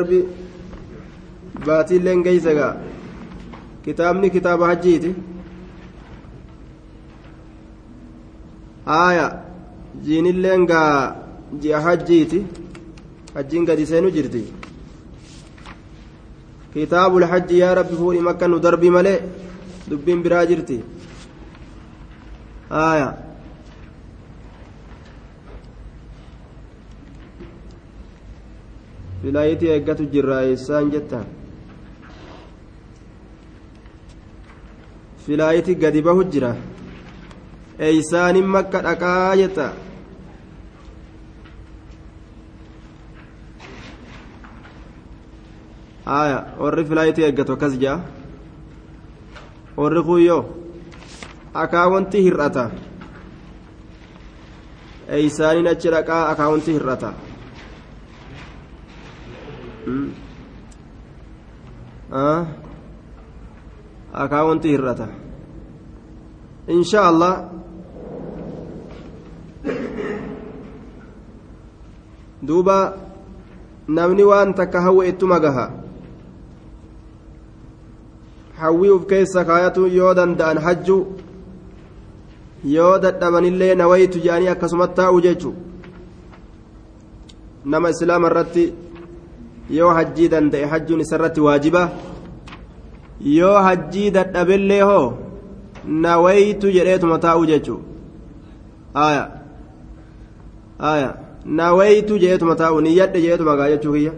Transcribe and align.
darbi 0.00 0.20
baatiilleen 1.66 2.22
geeysa 2.26 2.54
gaa 2.60 2.72
kitaabni 3.84 4.30
kitaaba 4.36 4.66
hajjiiti 4.72 5.10
aaya 8.98 9.26
jiinilleen 10.06 10.66
gaa 10.72 10.92
ji'a 11.62 11.80
hajjiiti 11.86 12.40
hajjiin 13.34 13.64
gadi 13.70 13.86
seenu 13.92 14.10
jirti 14.16 14.42
kitaabul 16.74 17.24
hajji 17.32 17.58
yaa 17.62 17.74
rabbi 17.80 17.96
fuudhi 18.00 18.20
makka 18.28 18.48
nu 18.48 18.58
darbi 18.66 18.90
malee 18.96 19.18
dubbiin 19.90 20.22
biraa 20.26 20.44
jirti 20.50 20.78
aaya 22.84 23.08
filaayitii 29.22 29.70
eeggatu 29.74 30.04
jirra 30.14 30.36
eessaan 30.50 30.90
jettaan 30.94 31.26
filaayitii 35.26 35.76
gadi 35.84 36.02
bahu 36.08 36.22
jira 36.34 36.50
eeysaanin 37.88 38.48
makka 38.56 38.78
dhaqaa 38.86 39.36
jetta 39.42 39.66
aya 46.06 46.38
warri 46.58 46.84
filaayitii 46.88 47.24
eeggatu 47.28 47.52
akkas 47.56 47.74
jea 47.82 47.96
warri 49.80 50.02
kuyyoo 50.08 50.42
akaawwanti 51.62 52.18
hir'ata 52.26 52.64
eeysaanin 55.16 55.66
achi 55.72 55.88
dhaqaa 55.94 56.22
akaawwanti 56.32 56.70
hir'ata 56.76 57.10
akaawwanti 64.12 64.68
hir'ata 64.68 65.08
insha 66.68 67.06
allah 67.08 67.34
duuba 72.42 72.96
namni 73.88 74.24
waan 74.24 74.54
takka 74.54 74.80
hawwe 74.80 75.08
ittuma 75.08 75.40
gaha 75.40 75.70
hawwii 78.60 78.90
uf 78.90 79.06
keessa 79.06 79.44
kaayatu 79.44 79.86
yoo 79.88 80.14
danda'an 80.14 80.58
hajju 80.58 80.98
yoo 82.64 82.98
dadhabanillee 82.98 83.74
nawaytu 83.74 84.18
jedhanii 84.24 84.48
akkasumatti 84.52 84.96
taa'u 85.00 85.20
jechu 85.20 85.54
nama 87.64 87.90
islaama 87.90 88.28
irratti 88.30 88.64
yoo 89.78 89.90
hajjii 89.98 90.28
danda'e 90.34 90.64
hajjuun 90.72 91.00
isarratti 91.06 91.40
waajiba 91.46 91.82
yoo 93.38 93.58
hajjii 93.68 94.10
dadhabellee 94.16 94.80
hoo 94.90 95.06
nawaytu 96.06 96.70
jedheetuma 96.76 97.18
taa'u 97.26 97.46
jechu 97.52 97.76
aya 98.94 99.24
aya 100.92 101.14
nawaytu 101.60 102.18
jedheetuma 102.18 102.56
taa'u 102.62 102.80
niyyadhe 102.86 103.20
jedheetuma 103.22 103.56
gaa 103.56 103.68
jechuu 103.74 103.92
kiyya 103.98 104.12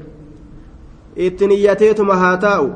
itti 1.27 1.47
niyyateetuma 1.47 2.17
haa 2.25 2.37
taa'u 2.47 2.69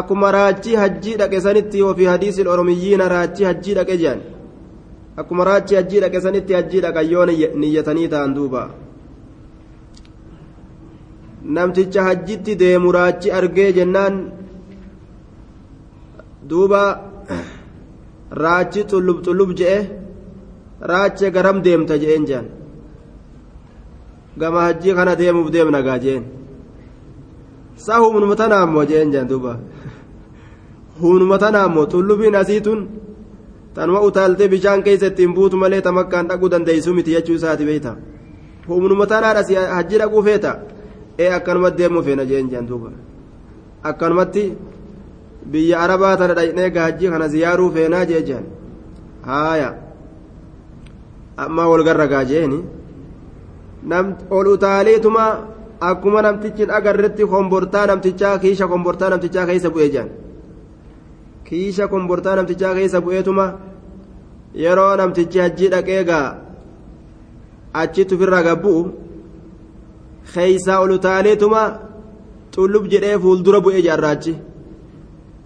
akkuma 0.00 0.30
raachii 0.38 0.74
hajjii 0.82 1.16
dhaqe 1.22 1.40
sanitti 1.46 1.82
ofii 1.82 2.06
hadiisil 2.12 2.48
oromiyyiina 2.54 3.08
raachii 3.14 3.44
hajjii 3.50 3.74
dhaqe 3.78 3.96
jedhan 4.02 4.20
akkuma 5.22 5.44
raachii 5.50 5.76
hajjii 5.80 6.00
dhaqe 6.04 6.20
sanitti 6.26 6.54
hajjii 6.58 6.80
dhaqan 6.86 7.10
yoo 7.12 7.26
niyyatanii 7.26 8.08
ta'an 8.14 8.34
duuba 8.34 8.68
namticha 11.44 12.02
hajjitti 12.08 12.56
deemu 12.62 12.92
raachi 12.92 13.30
argee 13.38 13.72
jennaan 13.72 14.14
duuba 16.48 16.82
raachi 18.42 18.80
xullub 18.90 19.18
xullub 19.24 19.50
je'e 19.58 19.78
raache 20.90 21.30
garam 21.36 21.62
deemta 21.64 21.94
je'een 22.02 22.24
jehan 22.28 22.46
gama 24.40 24.60
hajjii 24.66 24.94
kana 24.98 25.14
deemuuf 25.20 25.50
deemna 25.54 25.80
gaa 25.86 25.98
jeen 26.04 26.24
saa 27.84 27.98
humnuma 28.02 28.36
tanaa 28.40 28.62
ammoo 28.66 28.84
jeen 28.90 29.10
jehan 29.12 29.28
duuba. 29.30 29.52
Humnuma 31.00 31.38
tanaa 31.38 31.64
ammoo 31.68 31.86
xullubiin 31.92 32.34
asiitun 32.40 32.80
tanuma 33.74 34.00
utaaltee 34.08 34.48
bishaan 34.48 34.82
keessa 34.82 35.06
ittiin 35.10 35.34
buutu 35.34 35.56
malee 35.56 35.80
tamakkaan 35.86 36.28
dhaquu 36.28 36.50
dandeeysu 36.52 36.94
miti 36.94 37.10
jechuu 37.14 37.34
isaati 37.40 37.64
beeyta. 37.68 37.92
Humnuma 38.68 39.06
tanaadhas 39.06 39.48
hajji 39.76 39.98
dhaquu 40.02 40.22
feeta 40.26 40.52
ee 41.18 41.30
akkanumatti 41.38 41.78
deemuu 41.82 42.02
feena 42.06 42.24
jeen 42.30 42.48
jehan 42.50 42.66
duuba 42.70 42.90
akkanumatti 43.90 44.44
biyya 45.52 45.76
arabaa 45.84 46.16
tana 46.20 46.34
dhaqnee 46.38 46.70
hajjii 46.86 47.10
kana 47.14 47.28
ziyaaruu 47.34 47.70
feenaa 47.76 48.04
jee 48.10 48.22
jehan 48.28 48.46
haaya 49.28 49.70
amma 51.44 51.68
wal 51.70 51.84
garragaa 51.88 52.24
jeeni 52.30 52.58
ol 54.38 54.46
utaaleetuma 54.54 55.24
akkuma 55.90 56.22
namtichi 56.26 56.64
agarretti 56.78 57.24
kombortaa 57.32 57.86
namtichaa 57.90 58.38
kiisha 58.42 58.66
kombortaa 58.72 59.10
namtichaa 59.12 59.46
keessa 59.50 59.70
bu'ee 59.74 59.90
jehan 59.94 60.10
kiisha 61.46 61.88
kombortaa 61.92 62.36
namtichaa 62.38 62.74
keessa 62.78 63.00
bu'eetuma 63.04 63.46
yeroo 64.64 64.92
namtichi 65.00 65.38
hajjii 65.44 65.70
dhaqee 65.74 66.02
gaa 66.10 66.26
achitti 67.82 68.14
ofirraa 68.18 68.42
gabbu'u 68.48 68.80
keeysaa 70.34 70.78
ol 70.84 70.92
utaaleetuma 70.98 71.62
xullub 72.54 72.84
jedhee 72.92 73.18
fuuldura 73.24 73.60
bu'ee 73.64 73.82
jaarraachi 73.88 74.34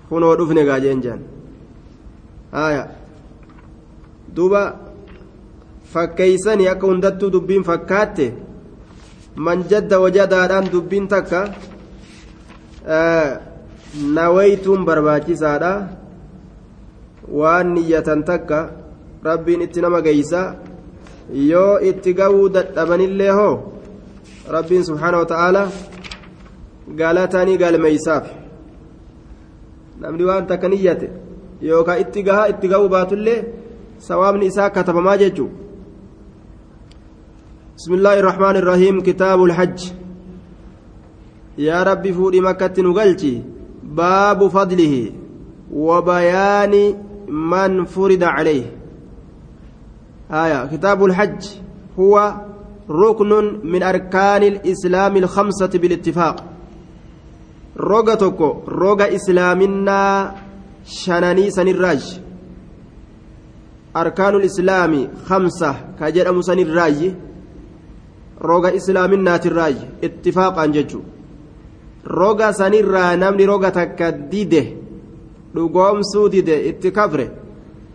kunoo 0.08 0.34
dhufne 0.38 0.62
gaa 0.68 0.80
jeen 0.84 1.02
jehan 1.04 1.22
haya 2.56 2.84
duuba 4.36 4.62
fakkeeysanii 5.92 6.68
akka 6.72 6.86
hundattuu 6.90 7.30
dubbiin 7.34 7.64
fakkaatte 7.70 8.26
manjadda 9.46 10.00
wajadaadhaan 10.04 10.70
dubbiin 10.72 11.08
takka 11.14 11.40
nawaytuun 14.16 14.84
barbaachisaadha 14.88 15.72
waan 17.40 17.74
niyyatan 17.74 18.24
takka 18.30 18.58
rabbiin 19.28 19.62
itti 19.66 19.80
nama 19.84 20.00
geeysa 20.06 20.40
yoo 21.50 21.74
itti 21.90 22.14
ga'uu 22.20 22.48
dadhabanillee 22.56 23.30
hoo 23.38 23.54
rabbiin 24.48 24.84
subhaana 24.84 25.18
wa 25.18 25.26
ta'aala 25.26 25.68
galatanii 27.00 27.58
galmeeysaaf 27.58 28.26
namni 30.00 30.24
waan 30.24 30.46
takka 30.46 30.68
niyyate 30.68 31.10
yookaan 31.70 32.00
itti 32.04 32.22
gahaa 32.22 32.48
itti 32.52 32.68
ga'uu 32.68 32.88
baatullee 32.88 33.40
sawaabni 33.98 34.46
isaa 34.46 34.70
katabamaa 34.70 35.16
jechuu 35.24 35.50
بسم 37.82 37.94
الله 37.94 38.18
الرحمن 38.18 38.56
الرحيم 38.56 39.00
كتاب 39.00 39.42
الحج 39.44 39.80
يا 41.58 41.82
ربي 41.82 42.12
فودي 42.12 42.40
مكة 42.40 42.82
نقلتي 42.82 43.42
باب 43.82 44.48
فضله 44.48 45.12
وبيان 45.72 46.94
من 47.28 47.84
فرض 47.84 48.22
عليه 48.22 48.64
آية 50.30 50.66
كتاب 50.66 51.04
الحج 51.04 51.42
هو 51.98 52.34
ركن 52.92 53.60
من 53.64 53.82
أركان 53.82 54.42
الإسلام 54.42 55.16
الخمسة 55.16 55.72
بالاتفاق 55.74 56.36
roga 57.76 58.16
tokko 58.16 58.64
roga 58.66 59.08
islaaminaa 59.08 60.34
shananii 60.84 61.50
sanirraaji 61.50 62.20
arkaanul 63.94 64.44
islaami 64.44 65.08
kamsa 65.28 65.74
ka 65.98 66.10
jedhamu 66.12 66.42
sanirraaji 66.42 67.14
roga 68.40 68.72
islaaminaatirraaji 68.78 69.86
ittifaaqaan 70.08 70.72
jechu 70.72 71.00
roga 72.04 72.52
sanirraa 72.52 73.16
namni 73.16 73.46
roga 73.46 73.70
takka 73.70 74.12
dide 74.12 74.62
dhugoomsuu 75.54 76.28
dide 76.28 76.56
itti 76.68 76.92
kafre 76.92 77.30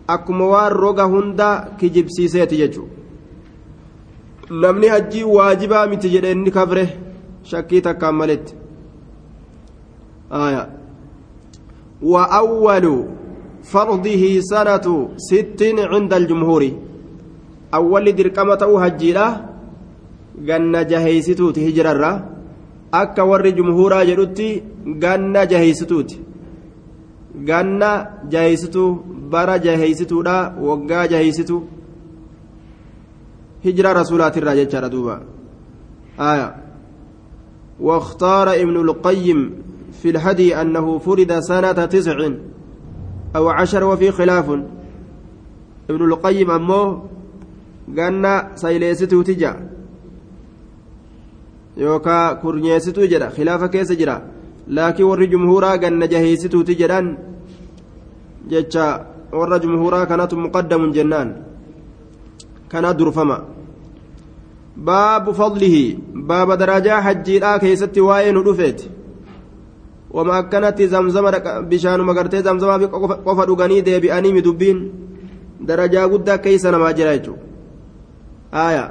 akkuma 0.07 0.45
waan 0.53 0.73
roga 0.73 1.05
hunda 1.13 1.49
kijibsiiseeti 1.79 2.57
jechu 2.57 2.89
namni 4.64 4.88
hajjii 4.94 5.24
waajibaa 5.36 5.86
miti 5.86 6.12
jedhe 6.14 6.32
inni 6.36 6.50
kafre 6.58 6.84
shakkii 7.52 7.82
takkaan 7.88 8.14
maletti 8.22 8.62
آية 10.32 10.64
وأول 12.02 12.86
فرضه 13.72 14.22
سنة 14.40 14.86
ست 15.28 15.60
عند 15.92 16.12
الجمهور 16.20 16.62
أول 17.74 18.04
دركمة 18.16 18.62
هجيرة 18.84 19.28
ganna 20.48 20.80
jaheeysituuti 20.90 21.60
hijirarra 21.60 22.10
akka 23.00 23.24
warri 23.30 23.52
jumhuuraa 23.58 24.04
jedhutti 24.08 24.46
ganna 25.02 25.42
jaheeysituuti 25.50 26.16
ganna 27.48 27.90
jaheeysituu 28.32 28.88
bara 29.32 29.58
jaheeysituudha 29.66 30.36
waggaa 30.68 31.04
jaheeysitu 31.12 31.58
hijira 33.63 33.93
rasuulaatirraa 33.93 34.55
jechaadha 34.55 34.89
duuba 34.89 35.21
aya 36.17 36.67
واختار 37.79 38.53
ابن 38.53 38.75
القيم 38.75 39.39
في 40.01 40.09
الهدي 40.09 40.61
أنه 40.61 40.97
فرد 40.97 41.39
سنة 41.39 41.85
تسع 41.85 42.17
أو 43.35 43.49
عشر 43.49 43.83
وفي 43.83 44.11
خلاف. 44.11 44.49
ابن 45.89 46.01
القيم 46.05 46.51
أمه 46.51 47.03
قلنا 47.97 48.51
سيليستو 48.55 49.21
تجا. 49.21 49.69
يوكا 51.77 52.33
كورنيستو 52.33 53.05
جرا. 53.05 53.29
خلاف 53.29 53.63
كيس 53.63 53.91
جرا. 53.91 54.21
لكن 54.67 55.03
ور 55.03 55.25
جمهورا 55.25 55.71
قلنا 55.71 56.05
جهيستو 56.05 56.61
تجران. 56.61 57.17
جتشا. 58.49 59.05
ور 59.33 59.57
جمهورا 59.57 60.03
كانت 60.03 60.33
مقدم 60.33 60.91
جنان. 60.91 61.29
كانت 62.71 62.95
درفما 62.99 63.43
باب 64.77 65.31
فضله 65.31 65.97
باب 66.13 66.51
درجة 66.51 67.01
حجي 67.01 67.39
لا 67.39 67.57
كيست 67.57 67.97
واين 67.97 68.37
رفت 68.37 68.89
وما 70.11 70.41
كانت 70.41 70.81
زمزم 70.81 71.31
بشان 71.69 71.99
مغرتي 72.01 72.41
زمزم 72.43 72.69
قف 73.27 73.39
دغني 73.47 73.81
ديبئني 73.81 74.33
مدبين. 74.33 74.77
درجة 75.61 76.05
قد 76.05 76.29
كيس 76.29 76.65
نما 76.65 76.91
جرايتو 76.91 77.33
آية. 78.53 78.85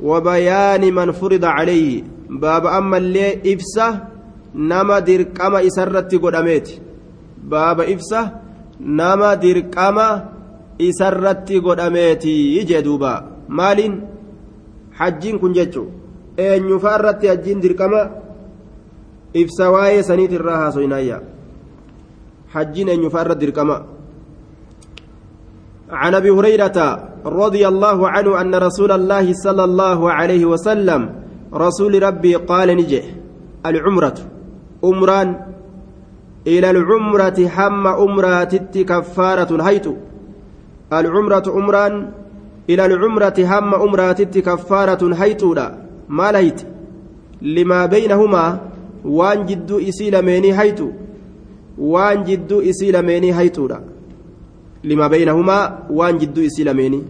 وبيان 0.00 0.94
من 0.94 1.12
فرض 1.12 1.44
عليه. 1.44 2.02
باب 2.30 2.66
أما 2.66 2.96
اللي 2.96 3.54
إفسه 3.54 4.04
نما 4.54 4.98
درقما 4.98 5.66
إسرت 5.66 6.14
قداميت 6.14 6.68
باب 7.44 7.80
إفسه 7.80 8.30
نما 8.80 9.34
درقما 9.34 10.28
إسرت 10.80 11.52
قداميت 11.52 12.24
يجي 12.24 12.80
دوبا 12.80 13.12
مالين 13.48 13.94
حجين 14.98 15.38
كن 15.38 15.52
جتشو 15.52 15.84
eenyu 16.38 16.78
fa'a 16.78 16.98
irratti 16.98 17.26
hajjiin 17.28 17.60
dirqama? 17.64 18.02
Ibsa 19.34 19.64
waa'ee 19.74 20.02
saniit 20.08 20.32
irraa 20.38 20.58
haasoynaayya 20.62 21.18
hajjiin 22.54 22.88
eenyu 22.94 23.10
fa'a 23.10 23.24
irratti 23.26 23.46
dirqama. 23.46 23.78
عن 25.88 26.14
ابي 26.14 26.30
هريره 26.30 26.78
رضي 27.24 27.68
الله 27.68 27.98
عنه 28.08 28.40
ان 28.40 28.54
رسول 28.54 28.92
الله 28.92 29.32
صلى 29.32 29.64
الله 29.64 30.12
عليه 30.12 30.44
وسلم 30.44 31.00
رسول 31.54 32.02
ربي 32.02 32.34
قال 32.34 32.68
نجي 32.76 33.02
العمره 33.66 34.18
امران 34.84 35.28
إلى 36.46 36.70
العمره 36.70 37.38
حم 37.48 37.84
امرات 37.86 38.52
كفاره 38.76 39.50
هيت 39.68 39.86
العمره 40.92 41.46
امران 41.60 42.10
إلى 42.70 42.86
العمره 42.86 43.38
هم 43.38 43.74
امرات 43.74 44.20
كفاره 44.38 45.14
هيتودا 45.14 45.88
maal 46.08 46.34
hayti 46.40 46.66
limaa 47.56 47.88
baynahumaa 47.88 48.58
waan 49.18 49.44
jidduu 49.48 49.80
isii 49.90 50.10
lameenii 50.10 50.50
haytu 50.58 50.86
waan 51.94 52.24
jidduu 52.28 52.60
isii 52.70 52.92
lameenii 52.96 53.30
haytuudha 53.38 53.80
limaa 54.90 55.08
baynahumaa 55.14 55.64
waan 55.98 56.18
jidduu 56.22 56.46
isii 56.50 56.64
lameenii 56.68 57.04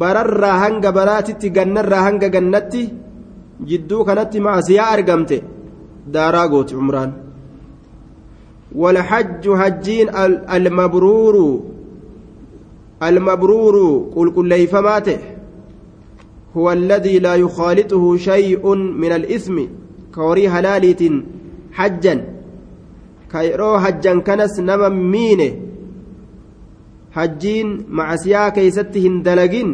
bararraa 0.00 0.58
hanga 0.64 0.92
baraatitti 0.98 1.50
gannarraa 1.58 2.02
hanga 2.08 2.28
gannatti 2.36 2.82
jidduu 3.70 4.04
kanatti 4.08 4.40
maasiyaa 4.48 4.90
argamte 4.96 5.38
daaraa 6.18 6.48
gooti 6.48 6.74
cumraan 6.80 7.12
والحج 8.82 9.44
هجين 9.48 10.08
المبرور 10.56 11.36
المبرور 13.02 14.06
قل 14.16 14.30
قل 14.30 14.48
ليفماته 14.48 15.18
هو 16.56 16.72
الذي 16.72 17.18
لا 17.18 17.34
يخالطه 17.34 18.16
شيء 18.16 18.74
من 18.74 19.12
الإثم 19.12 19.56
كوري 20.14 20.48
هلاليت 20.48 21.02
حجا. 21.72 22.24
كيرو 23.32 23.78
حجا 23.78 24.18
كنس 24.20 24.60
نما 24.60 24.88
مينه 24.88 25.52
حجين 27.12 27.84
مع 27.88 28.16
سيا 28.16 28.48
كيستهن 28.48 29.22
دلقين. 29.22 29.68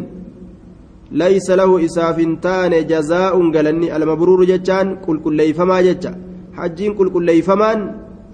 ليس 1.11 1.49
له 1.51 1.85
إسافنتان 1.85 2.87
جزاء 2.87 3.51
قالني 3.51 3.95
المبرور 3.95 4.45
جتان 4.45 4.95
كل 5.05 5.19
كل 5.19 5.35
ليفما 5.35 5.81
جتا 5.81 6.11
حجين 6.53 6.93
كل 6.93 7.09
كل 7.09 7.23
ليفمان 7.25 7.79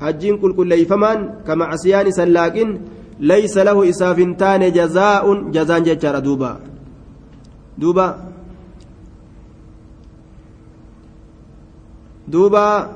حجين 0.01 0.37
كل 0.37 0.53
كل 0.53 0.67
ليفمان 0.67 1.19
كمع 1.47 1.75
ليس 3.19 3.57
له 3.57 3.89
إسافنتان 3.89 4.71
جزاء 4.71 5.25
جزان 5.51 5.83
جتا 5.83 6.19
دوبا. 6.19 6.59
دوبا. 7.77 8.17
دوبا. 12.27 12.89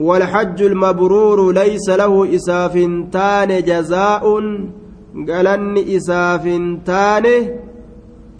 والحج 0.00 0.62
المبرور 0.62 1.52
ليس 1.52 1.88
له 1.88 2.34
إسافنتان 2.34 3.62
جزاء 3.62 4.24
قالن 5.28 5.76
إسافنتان 5.96 7.26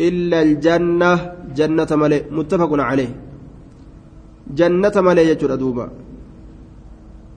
إلا 0.00 0.42
الجنة 0.42 1.32
جنة 1.54 1.90
ملئ 1.90 2.22
متفق 2.30 2.70
عليه. 2.72 3.12
جنة 4.58 4.96
ملئ 4.96 5.24
يجر 5.30 5.54
دوبا. 5.54 5.86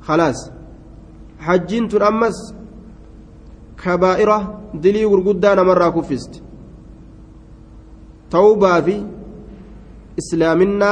خلاص. 0.02 0.40
حجين 1.40 1.88
تنأمس 1.88 2.62
كبائرة 3.84 4.60
دلي 4.74 5.06
ورقدان 5.06 5.60
مرة 5.66 5.90
كفست 5.90 6.34
توبة 8.31 8.81
في 8.81 8.96
إسلامنا 10.20 10.92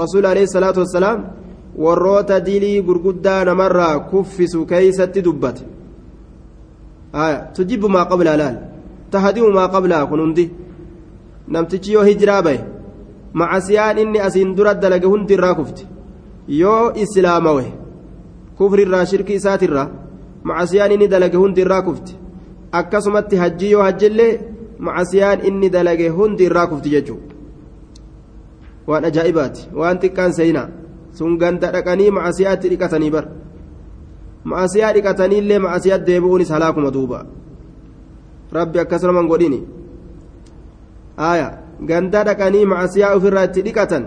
rasuul 0.00 0.26
alayhi 0.26 0.48
salaatu 0.48 0.80
wassalaam 0.80 1.20
warroota 1.84 2.40
dilii 2.40 2.82
gurguddaa 2.88 3.44
namarraa 3.44 3.98
kuffisu 4.10 4.66
keeysatti 4.66 5.22
dubbate 5.22 5.62
tujibu 7.54 7.88
maa 7.88 8.04
qabla 8.10 8.36
laal 8.36 8.56
tahadimu 9.10 9.50
maa 9.58 9.68
qablaa 9.68 10.06
kun 10.06 10.20
hundi 10.20 10.50
namtichi 11.48 11.92
yoo 11.92 12.04
hijraa 12.10 12.42
baye 12.46 12.60
macasiyaan 13.40 13.98
inni 13.98 14.18
asiin 14.26 14.54
dura 14.56 14.74
dalage 14.74 15.06
hundi 15.12 15.34
irraa 15.36 15.54
kufte 15.54 15.82
yoo 16.60 16.92
islaamawe 17.04 17.64
kufrirraa 18.58 19.04
shirki 19.10 19.34
isaatirraa 19.40 19.88
macasiyaan 20.48 20.92
inni 20.96 21.08
dalage 21.14 21.36
hundi 21.42 21.60
irraa 21.64 21.82
kufte 21.88 22.12
akkasumatti 22.80 23.36
hajjii 23.42 23.70
yoo 23.74 23.82
hajjillee 23.88 24.32
macasiyaan 24.88 25.46
inni 25.48 25.70
dalage 25.76 26.08
hundi 26.18 26.44
irraa 26.48 26.66
kufti 26.72 26.90
jechuudha 26.94 27.34
waan 28.90 29.04
ajaa'ibaati 29.10 29.68
waan 29.80 29.98
xiqqaan 30.02 30.32
seenaa 30.38 30.68
sun 31.18 31.38
ganda 31.42 31.72
dhaqanii 31.76 32.10
macasiyaatti 32.18 32.68
dhiqatanii 32.72 33.10
bar 33.16 33.24
macasiyaa 34.50 34.92
dhiqataniillee 34.96 35.58
macasiyaa 35.66 36.04
deebi'uunis 36.08 36.50
halaakuma 36.54 36.90
duuba 36.96 37.24
rabbi 38.58 38.78
akkasuma 38.84 39.22
godhini 39.32 39.60
aaya 41.28 41.48
ganda 41.90 42.24
dhaqanii 42.28 42.64
macasiyaa 42.72 43.14
ofirraa 43.16 43.44
itti 43.48 43.62
dhiqatan 43.68 44.04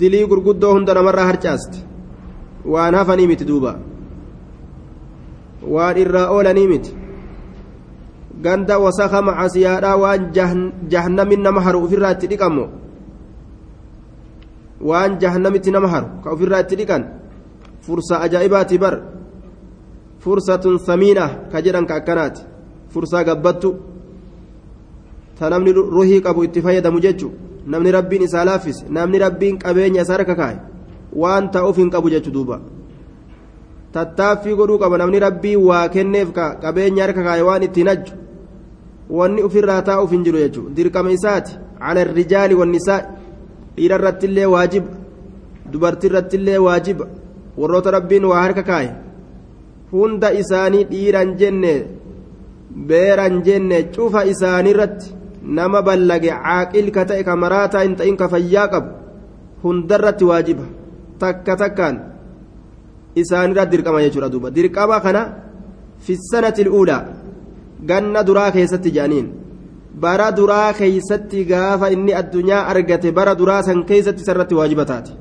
dilii 0.00 0.26
gurguddoo 0.30 0.72
hunda 0.74 0.94
namarraa 0.94 1.26
harcaaste 1.30 1.78
waan 2.72 2.94
hafanii 2.94 3.26
miti 3.30 3.44
duuba 3.50 3.72
waan 5.74 5.96
irraa 6.02 6.28
oolanii 6.34 6.66
miti 6.72 6.92
ganda 8.44 8.78
wasaka 8.78 9.22
macasiyaadhaa 9.22 9.96
waan 10.02 10.30
jahannamin 10.92 11.42
nama 11.46 11.60
haru 11.66 11.84
ofirraa 11.84 12.12
itti 12.16 12.26
dhiqamu 12.32 12.64
waan 14.80 15.18
jahannamitti 15.20 15.70
nama 15.70 15.88
haru 15.94 16.08
ka 16.24 16.32
ofirraa 16.34 16.60
itti 16.64 16.76
dhiqan 16.80 17.04
fursa 17.84 18.20
ajaa'ibaati 18.24 18.78
bar 18.78 18.94
fursatun 20.24 20.78
samiina 20.78 21.26
ka 21.52 21.62
jedhan 21.64 21.86
ka 21.86 21.94
akkanaati 22.00 22.42
fursaa 22.92 23.24
gabbattu 23.24 23.70
ta 25.38 25.50
namni 25.50 25.72
ruhii 25.72 26.20
qabu 26.24 26.44
itti 26.44 26.62
fayyadamu 26.64 27.00
jechu 27.00 27.28
namni 27.66 27.92
rabbiin 27.92 28.22
isaa 28.22 28.44
laaffise 28.44 28.84
namni 28.88 29.18
rabbiin 29.18 29.58
qabeenya 29.58 30.02
isaa 30.02 30.16
harka 30.18 30.34
kaa'e 30.34 30.58
waan 31.12 31.50
ta'uuf 31.50 31.76
hin 31.76 31.90
qabu 31.90 32.10
jechu 32.10 32.30
duuba. 32.30 32.60
Tattaaffii 33.92 34.54
godhuu 34.54 34.78
qaba 34.78 34.98
namni 34.98 35.18
rabbii 35.26 35.56
waa 35.56 35.88
kenneef 35.88 36.28
qabeenya 36.62 37.02
harka 37.06 37.22
kaa'e 37.22 37.42
waan 37.48 37.62
ittiin 37.68 37.88
hajju 37.92 38.12
wanni 39.18 39.42
ofirraa 39.42 39.82
taa'uuf 39.82 40.10
hin 40.10 40.24
jiru 40.24 40.38
jechuudha. 40.38 40.74
Dirqama 40.76 41.12
isaati 41.18 41.58
cala 41.78 42.04
rijaali 42.04 42.54
wannisaa 42.54 43.00
dhiira 43.76 43.96
irrattillee 43.98 44.46
waajiba 44.54 44.90
dubartii 45.72 46.08
irrattillee 46.10 46.58
waajiba 46.66 47.06
warroota 47.60 47.90
rabbiin 47.96 48.24
waa 48.30 48.42
harka 48.42 48.62
kaa'e 48.70 48.90
hunda 49.92 50.32
isaanii 50.42 50.84
dhiiran 50.92 51.32
jenne 51.40 51.72
beeran 52.88 53.42
jenne 53.46 53.78
cufa 53.94 54.24
isaanii 54.32 54.74
irratti 54.74 55.14
nama 55.58 55.82
ballage 55.82 56.30
caaqil 56.30 56.90
ka 56.96 57.04
ta'e 57.10 57.22
ka 57.28 57.34
maraataa 57.42 57.82
hin 57.86 57.94
ta'in 58.00 58.16
ka 58.20 58.28
fayyaa 58.32 58.68
qabu 58.72 58.90
hundarratti 59.64 60.24
waajiba 60.30 60.64
takka 61.22 61.56
takkaan 61.62 61.96
isaanirratti 63.22 63.72
dirqama 63.76 64.02
jechuudha 64.04 64.32
duuba 64.34 64.48
dirqama 64.56 65.00
kana 65.04 65.22
fi 66.04 66.16
sanati 66.30 66.68
uulaa 66.78 67.02
ganna 67.90 68.22
duraa 68.28 68.50
keessatti 68.56 68.94
jedhaniin 68.96 69.28
bara 70.02 70.30
duraa 70.38 70.72
keeysatti 70.80 71.44
gaafa 71.50 71.90
inni 71.94 72.12
addunyaa 72.20 72.66
argate 72.72 73.12
bara 73.18 73.34
duraa 73.40 73.62
san 73.68 73.84
keeysatti 73.90 74.22
isarratti 74.24 74.54
waajiba 74.60 74.84
taate 74.90 75.12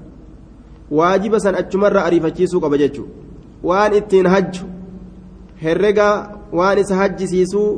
waajiba 0.98 1.40
san 1.46 1.56
achumarra 1.62 2.06
ariifachiisuu 2.08 2.62
qaba 2.66 2.78
jechuu 2.84 3.08
waan 3.70 3.94
ittiin 4.00 4.28
hajju 4.34 4.66
herrega 5.64 6.10
waan 6.60 6.80
isa 6.84 6.96
hajjisiisuu 7.02 7.70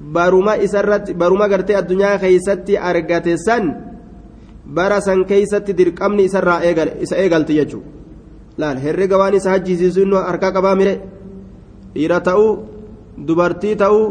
baruma 0.00 0.56
isarratti 0.56 1.14
baruma 1.14 1.48
gartee 1.48 1.76
addunyaa 1.76 2.18
keeysatti 2.18 2.78
argate 2.78 3.36
san 3.36 3.64
bara 4.64 5.00
san 5.00 5.24
keeysatti 5.24 5.76
dirqamni 5.76 6.24
isarraa 6.24 6.60
isa 7.00 7.16
eegalti 7.16 7.54
jechuu 7.54 7.82
laal 8.58 8.78
herrega 8.78 9.18
waan 9.18 9.34
isa 9.34 9.50
hajjisiisuu 9.50 10.02
inni 10.02 10.16
harkaa 10.16 10.52
qabaa 10.52 10.74
mire 10.74 10.94
dhiira 11.94 12.20
ta'uu 12.20 12.50
dubartii 13.26 13.76
ta'uu 13.76 14.04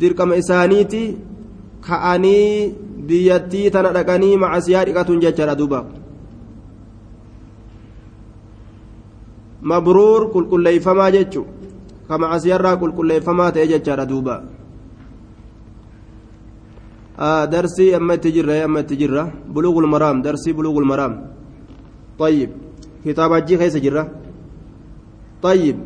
dirqama 0.00 0.36
isaaniiti 0.42 1.02
ka'anii 1.86 2.74
biyyattii 3.08 3.70
tana 3.70 3.92
dhaqanii 3.96 4.36
macasiyaa 4.36 4.84
dhiqatuun 4.88 5.20
jechaadha 5.24 5.58
duuba 5.58 5.84
mabruur 9.62 10.30
qulqulleeyfamaa 10.34 11.10
jechu 11.16 11.46
ka 12.08 12.18
macasiyarraa 12.18 12.76
qulqulleeyfamaa 12.82 13.52
ta'e 13.52 13.66
jechaadha 13.72 14.08
duuba 14.08 14.42
itti 17.16 18.32
jirra 18.32 18.64
amma 18.64 18.80
itti 18.80 18.96
jirra 18.96 19.30
buluugul 19.46 19.86
maraam 19.86 20.22
darsii 20.22 20.52
buluugul 20.52 20.84
maraam 20.84 21.34
طيب 22.18 22.50
كتاب 23.04 23.32
الجي 23.32 23.58
خيس 23.58 23.76
جرة 23.76 24.04
طيب 25.42 25.76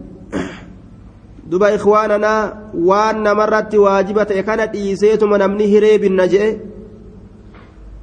namarratti 3.25 3.81
waajiba 3.81 4.29
ta'e 4.29 4.43
kana 4.45 4.67
dhiiseetuma 4.69 5.39
namni 5.41 5.65
hiree 5.65 5.97
binna 5.99 6.29
jedhe 6.29 6.61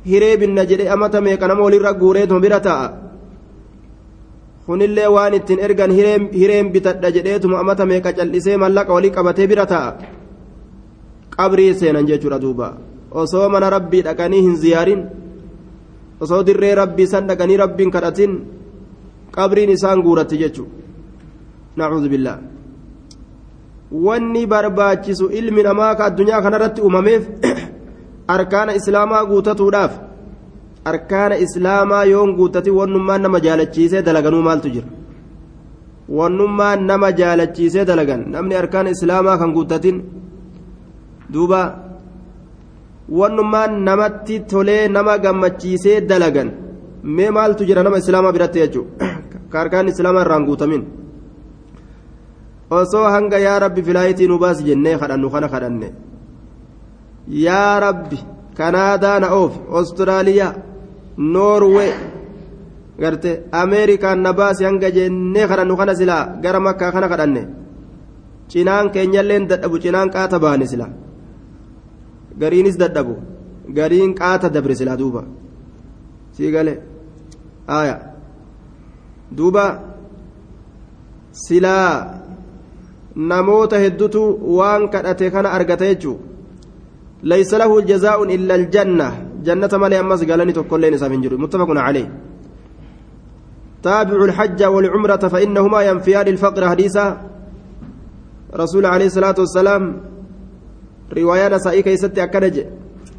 hiree 0.10 0.38
binna 0.41 0.65
jedhe 0.65 0.89
amata 0.89 1.22
meeqa 1.22 1.46
nama 1.48 1.62
walirra 1.62 1.94
guureetuma 1.94 2.41
bira 2.41 2.58
ta'a 2.58 2.88
kunillee 4.65 5.05
waan 5.15 5.38
ittiin 5.38 5.62
ergan 5.62 5.91
hireen 6.34 6.74
bitadha 6.74 7.13
jedheetuma 7.15 7.62
amata 7.62 7.86
meeqa 7.86 8.17
cal'isee 8.17 8.58
mallaqa 8.58 8.98
walii 8.98 9.13
qabatee 9.13 9.48
bira 9.51 9.65
ta'a 9.70 9.94
qabrii 11.38 11.77
seenan 11.77 12.10
jechuudha 12.10 12.41
duuba 12.41 12.67
osoo 13.22 13.50
mana 13.53 13.69
rabbii 13.75 14.03
dhaqanii 14.07 14.41
hin 14.48 14.55
ziyaarin 14.63 15.01
osoo 16.24 16.41
dirree 16.48 16.75
rabbii 16.81 17.07
san 17.13 17.27
dhaqanii 17.29 17.57
rabbiin 17.63 17.91
kadhatin 17.95 18.34
qabriin 19.36 19.72
isaan 19.77 20.03
guuratti 20.05 20.38
jechuudha 20.43 20.74
nacuudhu 21.81 22.10
billaa 22.13 22.39
wanni 24.07 24.43
barbaachisu 24.53 25.25
ilmi 25.39 25.63
namaa 25.69 25.93
ka 25.95 26.05
addunyaa 26.10 26.41
kanarratti 26.45 26.81
uumameef 26.81 27.24
arkaana 28.36 28.75
islaamaa 28.79 29.24
guutatuudhaaf 29.31 29.93
arkaana 30.91 31.36
islaamaa 31.45 32.03
yoon 32.13 32.36
guutati 32.39 32.72
wannummaan 32.79 33.22
nama 33.25 33.39
jaalachiisee 33.48 34.01
dalaganuu 34.07 34.41
maaltu 34.48 34.69
jira 34.75 34.88
wannummaan 36.19 36.86
nama 36.91 37.12
jaalachiisee 37.19 37.86
dalagan 37.91 38.22
namni 38.36 38.55
arkaana 38.62 38.89
islaamaa 38.95 39.38
kan 39.41 39.53
guutatin 39.57 39.98
duuba 41.34 41.62
wannummaan 43.09 43.83
namatti 43.85 44.39
tolee 44.50 44.88
nama 44.89 45.17
gammachiisee 45.17 46.01
dalagan. 46.09 46.51
Mee 47.03 47.29
maaltu 47.31 47.65
jira 47.65 47.83
nama 47.83 47.97
islaamaa 47.97 48.33
biratti 48.33 48.59
jechuudha 48.59 49.07
ka 49.51 49.59
arkaan 49.62 49.88
islaamaa 49.88 50.21
irraan 50.25 50.45
guutamin. 50.45 50.83
osoo 52.69 53.03
hanga 53.15 53.38
yaa 53.38 53.59
rabbi 53.59 53.81
filaayitii 53.88 54.27
nu 54.27 54.39
baasi 54.39 54.63
jennee 54.67 54.97
kadhannu 54.97 55.29
kana 55.29 55.47
kadhanne. 55.53 55.88
Yaa 57.45 57.79
rabbi 57.79 58.17
kanaadaa 58.57 59.19
na 59.19 59.27
oof 59.39 59.53
ostiraaliyaa 59.79 60.53
noorwee 61.17 61.93
garte 63.01 63.31
ameerikaan 63.51 64.19
na 64.24 64.33
hanga 64.33 64.91
jennee 64.97 65.47
kadhannu 65.47 65.77
kana 65.77 65.95
silaa 65.95 66.25
gara 66.41 66.59
makkaa 66.59 66.91
kana 66.91 67.07
kadhanne. 67.09 67.47
Cinaan 68.50 68.89
keenyalleen 68.93 69.47
dadhabu 69.50 69.77
cinaan 69.79 70.09
qaata 70.09 70.39
baane 70.39 70.65
silaa 70.67 71.04
gariinis 72.41 72.77
dadhabu 72.77 73.15
gariin 73.77 74.13
qaata 74.19 74.49
dabre 74.49 74.75
silaa 74.75 74.97
duuba 74.97 75.21
sii 76.35 76.51
galee 76.55 76.77
aya 77.79 77.95
duuba 79.37 79.65
silaa 81.45 82.21
namoota 83.15 83.79
hedduutu 83.83 84.21
waan 84.57 84.89
kadhate 84.93 85.31
kana 85.31 85.49
argata 85.57 85.85
jechuun 85.91 86.19
laysa 87.31 87.57
lahu 87.57 87.81
jazaa'un 87.81 88.29
illa 88.37 88.53
aljanna 88.59 89.07
jannata 89.47 89.81
malee 89.83 89.99
ammas 90.03 90.21
galanii 90.31 90.57
tokkolleen 90.59 90.97
isaaf 90.97 91.11
hin 91.15 91.25
jiru 91.25 91.41
muttafaqun 91.43 91.81
calee 91.87 92.07
تابعوا 93.85 94.25
الحج 94.25 94.63
والعمرة 94.63 95.23
فإنهما 95.33 95.79
ينفيان 95.81 96.27
الفقر 96.27 96.69
حديثا 96.69 97.05
رسول 98.55 98.85
عليه 98.85 99.05
الصلاة 99.05 99.37
والسلام 99.37 99.83
رواية 101.13 101.47
نسائي 101.47 101.81
كيست 101.81 102.17
أكدج 102.19 102.57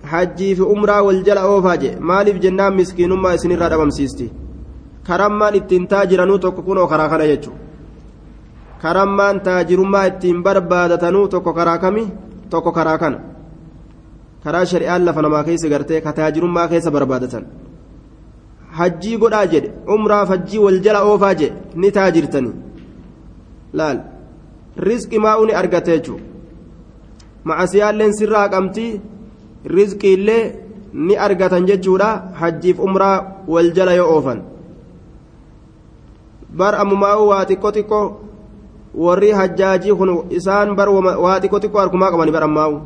حجي 0.05 0.55
في 0.55 0.63
عمرة 0.63 1.03
والجل 1.03 1.39
أوفاج 1.39 1.83
مالي 2.01 2.33
في 2.33 2.39
جنان 2.39 2.77
مسكين 2.77 3.13
ما 3.13 3.35
يسنر 3.35 3.67
هذا 3.67 3.77
ممسيستي 3.77 4.29
كرمان 5.07 5.55
التنتاج 5.55 6.15
رنو 6.15 6.37
تكون 6.37 6.79
وكراخنا 6.79 7.25
يجو 7.25 7.53
karammaan 8.83 9.41
taajirummaa 9.47 10.05
ittiin 10.11 10.43
barbaadatanuu 10.47 11.29
tokko 11.29 11.53
karaa 11.59 11.79
kami 11.85 12.03
tokko 12.51 12.73
karaa 12.79 12.99
kana 13.03 13.19
karaa 14.45 14.65
shari'aan 14.73 15.07
lafa 15.07 15.23
namaa 15.27 15.45
keessa 15.49 15.71
gartee 15.73 16.01
ka 16.05 16.13
taajirummaa 16.19 16.69
keessa 16.73 16.91
barbaadatan 16.97 17.47
hajjii 18.79 19.17
godhaa 19.23 19.47
jedhe 19.55 19.73
umraaf 19.97 20.29
hajjii 20.35 20.63
wal 20.67 20.79
jala 20.87 21.01
oofaa 21.11 21.35
jedhe 21.41 21.81
ni 21.85 21.91
taajirtanii 21.99 22.55
laal 23.81 24.01
rizqi 24.89 25.23
maa'uu 25.27 25.47
ni 25.51 25.59
argate 25.63 25.93
jechuudha 25.97 26.36
macasiyaalleen 27.49 28.13
sirraa 28.19 28.43
haqamtii 28.47 29.01
rizqiillee 29.77 30.45
ni 31.07 31.15
argatan 31.27 31.67
jechuudha. 31.71 32.11
Hajjiif 32.41 32.79
umraa 32.87 33.17
wal 33.49 33.73
jala 33.77 33.95
yoo 34.01 34.11
oofan. 34.17 34.39
Bar 36.59 36.75
ammumaa'uu 36.83 37.29
waa 37.33 37.45
xiqqoo 37.51 37.73
xiqqoo 37.79 38.07
warri 38.97 39.31
hajjaajii 39.31 39.95
kun 39.95 40.11
isaan 40.31 40.75
bar 40.77 40.89
waa 41.25 41.41
xiqqoo 41.41 41.61
xiqqoo 41.65 41.81
harkumaa 41.81 42.11
qabani 42.13 42.33
bar 42.37 42.45
ammaa'u 42.49 42.77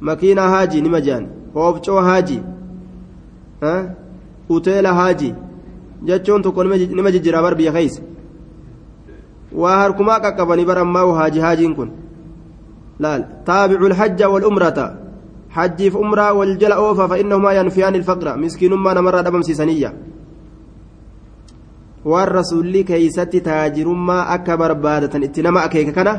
makiinaa 0.00 0.48
haajii 0.54 0.82
nima 0.86 1.00
jehan 1.06 1.24
hoofcoo 1.54 2.00
haajii 2.08 2.42
uteela 4.56 4.92
haajii 4.98 5.34
jechuun 6.10 6.42
tokko 6.42 6.64
nima 6.64 7.10
jijjiraa 7.16 7.42
bar 7.42 7.54
biyya 7.60 7.72
keeysa 7.72 8.02
waa 9.62 9.76
harkumaa 9.82 10.20
qaqqabanii 10.26 10.68
bar 10.70 10.78
ammaa'u 10.84 11.12
haajii 11.20 11.40
haajiin 11.46 11.74
kun 11.80 11.90
laal 13.00 13.22
taabicu 13.48 13.88
lhajja 13.92 14.28
walumrata 14.28 14.86
hajjiif 15.56 15.94
umraa 16.04 16.32
wal 16.38 16.56
jala 16.60 16.80
oofa 16.84 17.08
fa 17.08 17.18
innahumaa 17.22 17.52
yanfiyaan 17.58 17.94
ilfaqra 18.00 18.36
miskiinummaa 18.36 18.94
namarraa 18.98 19.22
dhabamsiisaniyya 19.26 19.90
waan 22.04 22.28
rasuulli 22.38 22.84
keeysatti 22.90 23.40
taajirummaa 23.48 24.22
akka 24.36 24.56
barbaadatan 24.62 25.22
itti 25.28 25.42
nama 25.46 25.64
akeeka 25.66 25.92
kana 25.98 26.14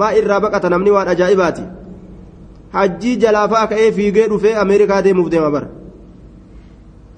maa 0.00 0.12
irraa 0.20 0.40
baqata 0.44 0.70
namni 0.74 0.90
waan 0.96 1.08
ajaa'ibaati 1.14 1.64
hajjii 2.76 3.16
jalaafaa 3.24 3.66
ka'ee 3.72 3.92
fiigee 3.98 4.26
dhufee 4.32 4.54
ameerikaa 4.64 5.02
deemuuf 5.06 5.30
deema 5.34 5.50
bara 5.56 5.68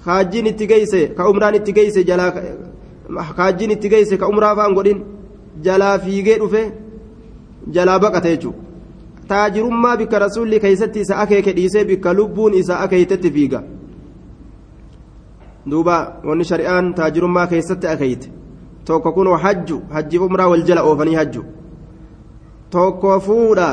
haajjiin 0.06 0.46
itti 0.52 0.66
geeyse 0.72 1.00
ka 1.18 1.28
umraan 1.32 1.54
itti 1.60 1.72
geeyse 1.78 2.04
jalaa 2.10 2.32
haajjiin 3.38 3.76
itti 3.76 3.92
geeyse 3.94 4.16
ka 4.22 4.28
umraa 4.32 4.54
fa'an 4.58 4.74
godhin 4.78 5.04
jalaa 5.68 5.94
fiigee 6.06 6.38
dhufe 6.42 6.62
jalaa 7.76 7.98
baqata 8.04 8.34
jechuudha 8.34 8.63
taajirummaa 9.28 9.96
bikka 9.96 10.18
rasuulli 10.18 10.60
keeysatti 10.60 11.00
isa 11.00 11.18
akeeke 11.22 11.52
dhiisee 11.56 11.84
bikka 11.84 12.12
lubbuun 12.12 12.54
isa 12.54 12.80
akeeytetti 12.80 13.30
fiiga. 13.30 13.62
duuba 15.70 15.96
wanni 16.28 16.44
shari'aan 16.44 16.94
taajirummaa 16.94 17.46
keessatti 17.52 17.86
akeeyte 17.94 18.32
tokko 18.84 19.12
kun 19.12 19.28
hajju 19.44 19.82
hajjiif 19.94 20.22
umraa 20.22 20.48
wal 20.52 20.64
jala 20.68 20.82
oofanii 20.88 21.14
hajju 21.20 21.44
tokko 22.70 23.20
fuudha 23.28 23.68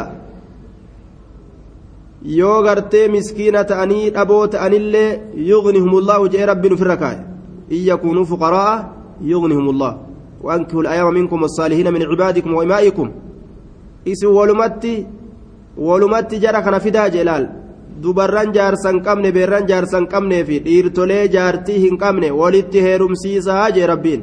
yoo 2.38 2.62
gartee 2.68 3.08
miskiina 3.16 3.64
ta'anii 3.72 4.14
dhaboo 4.18 4.46
ta'anillee 4.54 5.10
yugnihumullahu 5.50 6.30
jee 6.36 6.46
rabbiin 6.52 6.78
ofirra 6.78 6.98
kaa'e 7.04 7.20
in 7.76 7.84
yakuunuu 7.90 8.26
fuqaraa'a 8.32 8.78
yugnihumullah 9.34 9.94
وأنكحوا 10.44 10.82
الأيام 10.82 11.14
منكم 11.14 11.42
والصالحين 11.42 11.94
من 11.94 12.02
عبادكم 12.04 12.54
وإمائكم 12.54 13.12
إسوا 14.08 14.40
ولمتي 14.42 15.06
ولمتي 15.88 16.38
جرى 16.44 16.60
كان 16.66 16.76
فدا 16.86 17.08
جلال 17.16 17.44
dubarran 18.04 18.50
jaarsan 18.58 18.98
qabne 19.06 19.30
beerran 19.36 19.68
jaarsan 19.70 20.06
qabnee 20.14 20.44
fi 20.48 20.56
dhiirtolee 20.66 21.26
jaartii 21.36 21.80
hin 21.86 21.96
qabne 22.04 22.30
walitti 22.40 22.84
heerumsiisaa 22.86 23.66
jee 23.76 23.88
rabbiin 23.92 24.22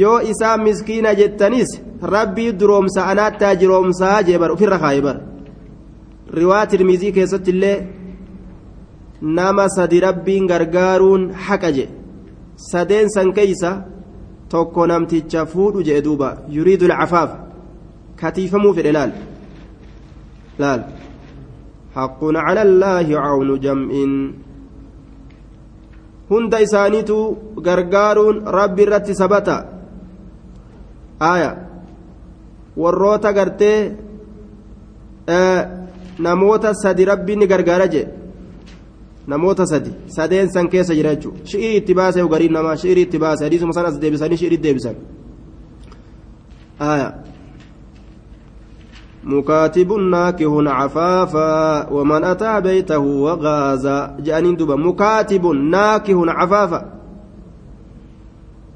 yoo 0.00 0.18
isaa 0.32 0.56
miskiina 0.66 1.14
jettanis 1.20 1.70
rabbii 2.14 2.50
duroomsa 2.60 3.06
anaattaa 3.12 3.54
jiroomsaa 3.60 4.22
jee 4.26 4.38
bar 4.42 4.50
ofirra 4.56 4.78
kaayee 4.84 5.04
bar 5.06 5.16
riwaa 6.38 6.64
tirmizii 6.72 7.12
keessatti 7.16 7.50
illee 7.54 7.76
nama 9.38 9.66
sadi 9.76 10.00
rabbiin 10.06 10.48
gargaaruun 10.52 11.22
haqa 11.46 11.70
je 11.76 11.86
sadeen 12.70 13.08
san 13.14 13.32
keeysa 13.38 13.70
tokko 14.52 14.82
namticha 14.90 15.46
fuudhu 15.52 15.86
jee 15.88 16.00
duuba 16.06 16.28
yuriidu 16.56 16.84
alcafaaf 16.90 17.30
katiifamuu 18.20 18.74
fedhe 18.76 18.92
laal 18.98 19.12
jam'in 23.64 24.12
hunda 26.30 26.58
isaaniitu 26.66 27.16
gargaaruun 27.66 28.36
rabbi 28.58 28.82
irratti 28.86 29.14
sabata 29.14 29.56
aya 31.20 31.50
warroota 32.76 33.32
gartee 33.32 33.78
namoota 36.18 36.74
sadi 36.74 37.04
rabbiin 37.04 37.38
ni 37.38 37.46
gargaara 37.46 37.86
jee 37.94 38.06
namoota 39.26 39.66
sadi 39.66 39.90
sadeen 40.16 40.48
san 40.54 40.68
keessa 40.68 40.94
jira 40.94 41.14
jechuudha 41.14 41.46
shi'irii 41.50 41.76
itti 41.82 41.94
baasee 41.94 42.26
gariin 42.34 42.52
namaa 42.52 42.76
shi'irii 42.82 43.06
itti 43.08 43.18
baasee 43.18 43.46
hadiisuma 43.46 43.72
san 43.72 43.86
as 43.86 44.00
deebisanii 44.00 44.36
shi'irii 44.42 44.62
deebisan 44.66 44.96
aya 46.78 47.08
مكاتب 49.26 49.92
ناكه 49.92 50.70
عفافا 50.70 51.90
ومن 51.92 52.24
أتى 52.24 52.60
بيته 52.60 52.98
وغازا 52.98 54.16
جانين 54.20 54.56
دوبا 54.56 54.76
مكاتب 54.76 55.46
ناكه 55.46 56.30
عفافا 56.32 56.80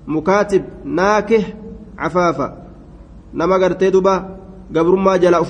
مكاتب 0.06 0.62
ناكه 0.84 1.44
عفافا 1.98 2.48
نما 3.34 3.56
قرتي 3.56 3.90
دوبا 3.90 4.14
قبر 4.76 4.94
ما 4.94 5.16
جلا 5.16 5.40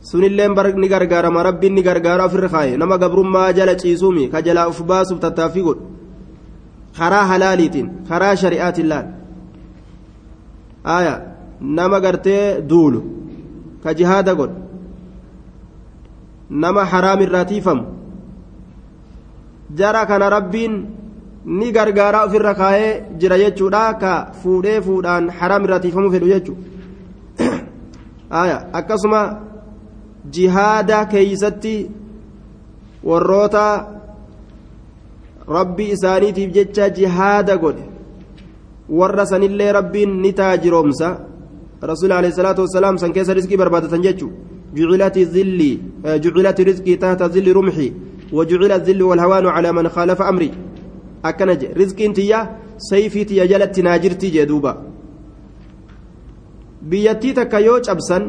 sunilleen 0.00 0.54
ni 0.76 0.88
gargaarama 0.88 1.42
rabbiin 1.42 1.74
ni 1.74 1.82
gargaara 1.82 2.24
ofirra 2.24 2.48
kaaye 2.48 2.76
nama 2.76 2.98
gabrummaa 2.98 3.52
jala 3.52 3.74
ciisuumi 3.76 4.28
ka 4.32 4.40
jalaa 4.42 4.68
uf 4.68 4.80
baasuuf 4.82 5.20
tattaaffii 5.20 5.62
godhu 5.62 5.82
karaa 6.98 7.26
halaaliitiin 7.30 7.90
karaa 8.08 8.36
shari'aatiin 8.42 8.88
laal 8.88 9.06
aya 10.84 11.29
nama 11.60 12.00
gartee 12.00 12.62
duulu 12.62 13.00
ka 13.82 13.94
jihaada 13.94 14.34
godhu 14.34 14.56
nama 16.50 16.84
haraam 16.84 17.20
irraa 17.26 17.44
tiifamu 17.44 17.84
jara 19.74 20.06
kana 20.06 20.30
rabbiin 20.36 20.74
ni 21.44 21.72
gargaaraa 21.72 22.24
ofirra 22.26 22.54
kaayee 22.54 23.02
jira 23.20 23.38
jechuudha 23.42 23.84
ka 24.00 24.12
fuudhee 24.42 24.80
fuudhaan 24.80 25.30
haraam 25.38 25.64
irraa 25.64 25.80
tiifamuu 25.84 26.10
fedhu 26.16 26.32
jechuudha 26.34 26.64
akkasuma 28.80 29.20
jihaada 30.36 31.06
keeysatti 31.12 31.76
warroota 33.04 33.64
rabbi 35.56 35.90
isaaniitiif 35.94 36.52
jecha 36.58 36.90
jihaada 36.98 37.56
godhe 37.56 37.84
warra 38.98 39.26
sanillee 39.26 39.72
rabbiin 39.78 40.20
ni 40.22 40.32
taajiroomsa 40.40 41.08
rasuul 41.82 42.12
alayhi 42.12 42.34
salaatu 42.34 42.60
wassalaam 42.64 42.98
san 42.98 43.12
keessa 43.12 43.34
rizqii 43.34 43.56
barbaadatan 43.56 44.02
jechu 44.02 44.30
جعلت 44.74 45.18
ذلي 45.18 45.72
جعلت 46.06 46.58
رزقي 46.60 46.94
تحت 47.02 47.22
ذل 47.34 47.56
رمحي 47.56 47.88
وجعل 48.32 48.72
الذل 48.72 49.02
والهوان 49.02 49.46
على 49.46 49.72
من 49.72 49.88
خالف 49.88 50.22
أمري 50.22 50.50
أكنج 51.24 51.64
رزقي 51.80 52.06
انتيا 52.06 52.40
سيفي 52.78 53.24
تيا 53.24 53.44
جلت 53.50 53.80
ناجرتي 53.80 54.28
جدوبا 54.30 54.72
بيتي 56.82 57.30
تكيوج 57.32 57.90
أبسن 57.90 58.22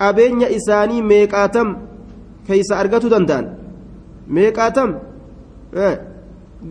qabeenya 0.00 0.48
isaanii 0.58 1.02
meeqaatam 1.10 1.68
keeysa 2.46 2.74
argatu 2.82 3.08
danda'an 3.14 3.46
meeqaatam 4.36 4.90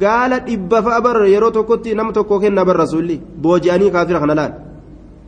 gaala 0.04 0.38
dhibba 0.48 0.80
fa'a 0.86 1.00
bar 1.08 1.18
yeroo 1.34 1.52
tokkotti 1.58 1.94
nama 2.00 2.12
tokko 2.18 2.36
kenna 2.44 2.66
bar 2.70 2.78
rasuulli 2.84 3.18
booji'anii 3.44 3.92
kaafira 3.96 4.20
kana 4.24 4.36
laal 4.40 4.54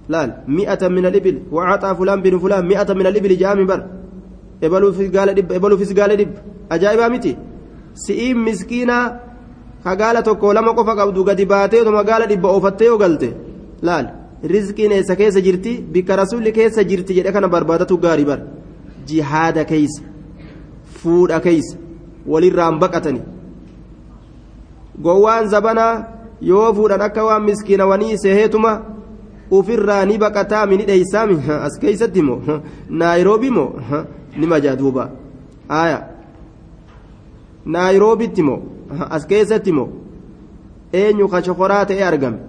laal 0.09 0.29
mi'ata 0.47 0.89
min 0.89 1.05
alibil 1.05 1.37
wacaxaa 1.51 1.95
fulaan 1.95 2.21
bin 2.21 2.39
fulaan 2.39 2.65
mi'ata 2.65 2.93
min 2.95 3.05
alibil 3.11 3.37
jaami 3.41 3.65
bar 3.65 3.81
ebaluufis 4.61 5.09
gaala 5.15 5.33
dhibba 5.33 5.55
ebaluufis 5.59 5.93
gaala 5.93 6.15
dhibba 6.15 6.39
ajaa'ibaa 6.75 7.09
miti 7.09 7.31
si'iin 8.03 8.37
miskiinaa 8.47 9.05
ka 9.83 9.95
gaala 10.01 10.21
tokko 10.27 10.53
lama 10.53 10.73
qofa 10.77 10.93
qabdu 10.99 11.23
gadi 11.29 11.45
baatee 11.45 11.81
otuma 11.83 12.03
gaala 12.09 12.25
dhibba 12.31 12.47
oofattee 12.55 12.87
yoo 12.91 12.97
galte 13.03 13.29
laal 13.87 14.05
rizqiin 14.53 14.91
eessa 14.97 15.15
keessa 15.15 15.41
jirti 15.47 15.73
bikka 15.93 16.15
rasuulli 16.21 16.51
keessa 16.57 16.83
jirti 16.89 17.13
jedhe 17.17 17.31
kana 17.35 17.47
barbaadatu 17.47 17.97
gaarii 18.05 18.25
bar 18.31 18.39
jihaada 19.09 19.63
keeysa 19.71 20.01
fuudha 21.01 21.39
keeysa 21.45 21.77
walirraan 22.31 22.79
baqatani 22.83 23.21
gowwaan 25.05 25.49
zabanaa 25.53 25.93
yoo 26.51 26.73
fuudhan 26.77 27.01
akka 27.07 27.23
waan 27.27 27.43
miskiinawanii 27.49 28.17
ufirraa 29.57 30.05
ni 30.05 30.17
baqataa 30.23 30.65
mini 30.65 30.85
dheeysaami 30.89 31.35
as 31.67 31.75
keeysatti 31.81 32.21
moo 32.27 32.39
naayiroobi 32.89 33.49
moo 33.57 33.69
ni 34.39 34.45
majaa 34.53 34.75
duuba 34.81 35.03
aya 35.81 35.99
naayiroobitti 37.65 38.41
moo 38.47 38.59
as 39.09 39.25
keessatti 39.31 39.71
moo 39.77 39.89
eenyu 41.01 41.27
ka 41.33 41.43
shokoraa 41.47 41.85
ta'e 41.89 42.03
argame 42.11 42.39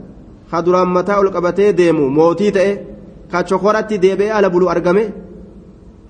ka 0.50 0.62
duraan 0.64 0.88
mataa 0.96 1.18
ol 1.22 1.30
qabatee 1.34 1.72
deemu 1.80 2.04
mootii 2.18 2.52
ta'e 2.56 2.72
ka 3.32 3.42
chokoratti 3.50 3.98
deebi'ee 4.04 4.32
ala 4.38 4.48
bulu 4.54 4.68
argame 4.74 5.04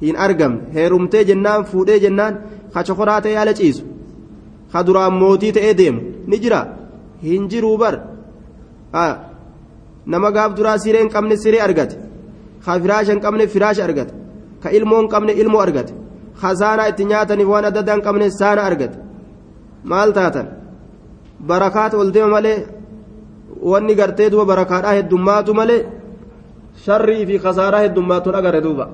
hin 0.04 0.16
argamne 0.26 0.60
heerumtee 0.76 1.24
jennaan 1.30 1.64
fuudhee 1.70 2.00
jennaan 2.04 2.34
ka 2.74 2.80
chokoraa 2.86 3.20
ta'e 3.24 3.36
ala 3.42 3.52
ciisu 3.58 3.84
ka 4.72 4.86
duraan 4.86 5.14
mootii 5.22 5.52
ta'ee 5.56 5.74
deemu 5.80 6.00
ni 6.30 6.36
jira 6.42 6.60
hin 7.22 7.48
jiruu 7.50 7.76
bar 7.82 7.94
nama 10.06 10.30
gaaf 10.36 10.54
duraa 10.56 10.78
siree 10.78 11.00
hin 11.04 11.10
qabne 11.14 11.36
siree 11.36 11.60
argate 11.66 11.96
ka 12.64 12.72
firaasha 12.82 13.12
hin 13.12 13.20
qabne 13.20 13.44
firaasha 13.54 13.84
argate 13.88 14.12
ka 14.62 14.68
ilmoo 14.78 14.98
hin 15.00 15.08
qabne 15.14 15.32
ilmoo 15.42 15.60
argate 15.66 15.92
ka 16.40 16.56
saanaa 16.60 16.88
itti 16.92 17.04
nyaataniif 17.10 17.48
waan 17.52 17.64
adda 17.70 17.80
addaa 17.80 17.96
hin 17.96 18.04
qabne 18.08 18.26
saana 18.40 18.62
argate 18.70 18.96
maal 19.90 20.10
taatan 20.18 20.46
barakaata 21.50 21.96
ol 22.02 22.10
deema 22.14 22.30
malee 22.36 22.58
wanni 23.70 23.94
gartee 24.00 24.30
duuba 24.30 24.44
barakaadhaa 24.52 24.94
heddummaatu 24.98 25.54
malee 25.60 25.80
sharrii 26.84 27.26
fi 27.28 27.38
kasaaraa 27.44 27.84
heddummaatuun 27.86 28.34
agarre 28.40 28.60
duuba 28.66 28.84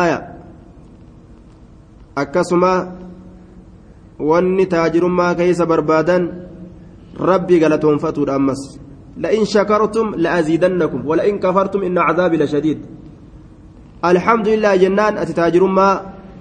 aya 0.00 0.18
akkasuma 2.22 2.72
wanni 4.30 4.66
taajirummaa 4.66 5.34
keeysa 5.38 5.66
barbaadan 5.72 6.22
rabbii 7.30 7.60
galatoonfatuudha 7.62 8.34
ammas 8.34 8.62
لئن 9.16 9.44
شكرتم 9.44 10.06
لأزيدنكم 10.22 11.00
ولئن 11.06 11.38
كفرتم 11.38 11.80
إن 11.82 11.98
عذابي 11.98 12.36
لشديد. 12.36 12.78
الحمد 14.04 14.46
لله 14.48 14.76
جنان 14.76 15.12
أتتاجر 15.18 15.64
ما 15.66 15.88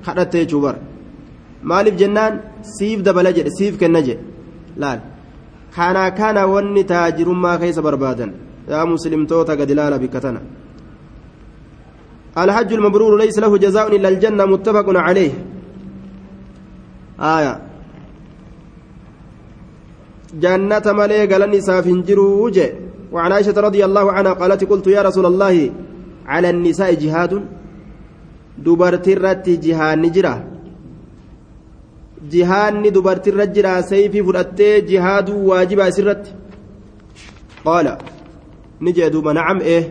خدت 0.06 0.36
جبر 0.52 0.76
مالف 1.64 1.96
جنان 2.02 2.34
سيف 2.62 3.00
دبل 3.02 3.28
جد 3.34 3.48
سيف 3.48 3.74
كنجي 3.82 4.16
لا 4.78 5.00
كان 5.76 5.98
كان 6.20 6.38
وني 6.38 6.84
تاجر 6.84 7.30
ما 7.44 7.56
كيس 7.62 7.80
بربادا 7.80 8.28
يا 8.70 8.84
مسلم 8.84 9.26
توتا 9.26 9.54
قد 9.60 9.72
لا 9.72 9.98
بكتنا 9.98 10.42
الحج 12.38 12.74
المبرور 12.74 13.18
ليس 13.18 13.40
له 13.40 13.58
جزاء 13.58 13.96
إلا 13.96 14.10
الجنة 14.10 14.46
متفق 14.46 14.88
عليه. 15.08 15.34
آية. 17.20 17.54
جنة 20.43 20.86
ملي 21.00 21.26
قالني 21.32 21.62
سافن 21.62 22.02
جروج 22.08 22.58
وعن 23.13 23.32
عائشة 23.32 23.58
رضي 23.67 23.86
الله 23.86 24.12
عنها 24.12 24.34
قالت 24.34 24.63
قلت 24.63 24.88
يا 24.88 25.02
رسول 25.02 25.26
الله 25.26 25.71
على 26.28 26.50
النساء 26.50 26.93
جهاد؟ 26.93 27.34
دبرت 28.65 29.08
الرت 29.08 29.50
جهاد 29.50 29.98
نجرة 29.98 30.36
جهاد 32.32 32.74
دبرت 32.95 33.26
الرجرة 33.28 33.82
سيفي 33.82 34.24
فرأت 34.24 34.62
جهاد 34.89 35.30
واجب 35.30 35.80
سرت 35.89 36.24
قال 37.65 37.98
نجي 38.82 39.10
دوب 39.10 39.28
نعم 39.28 39.60
إيه. 39.60 39.84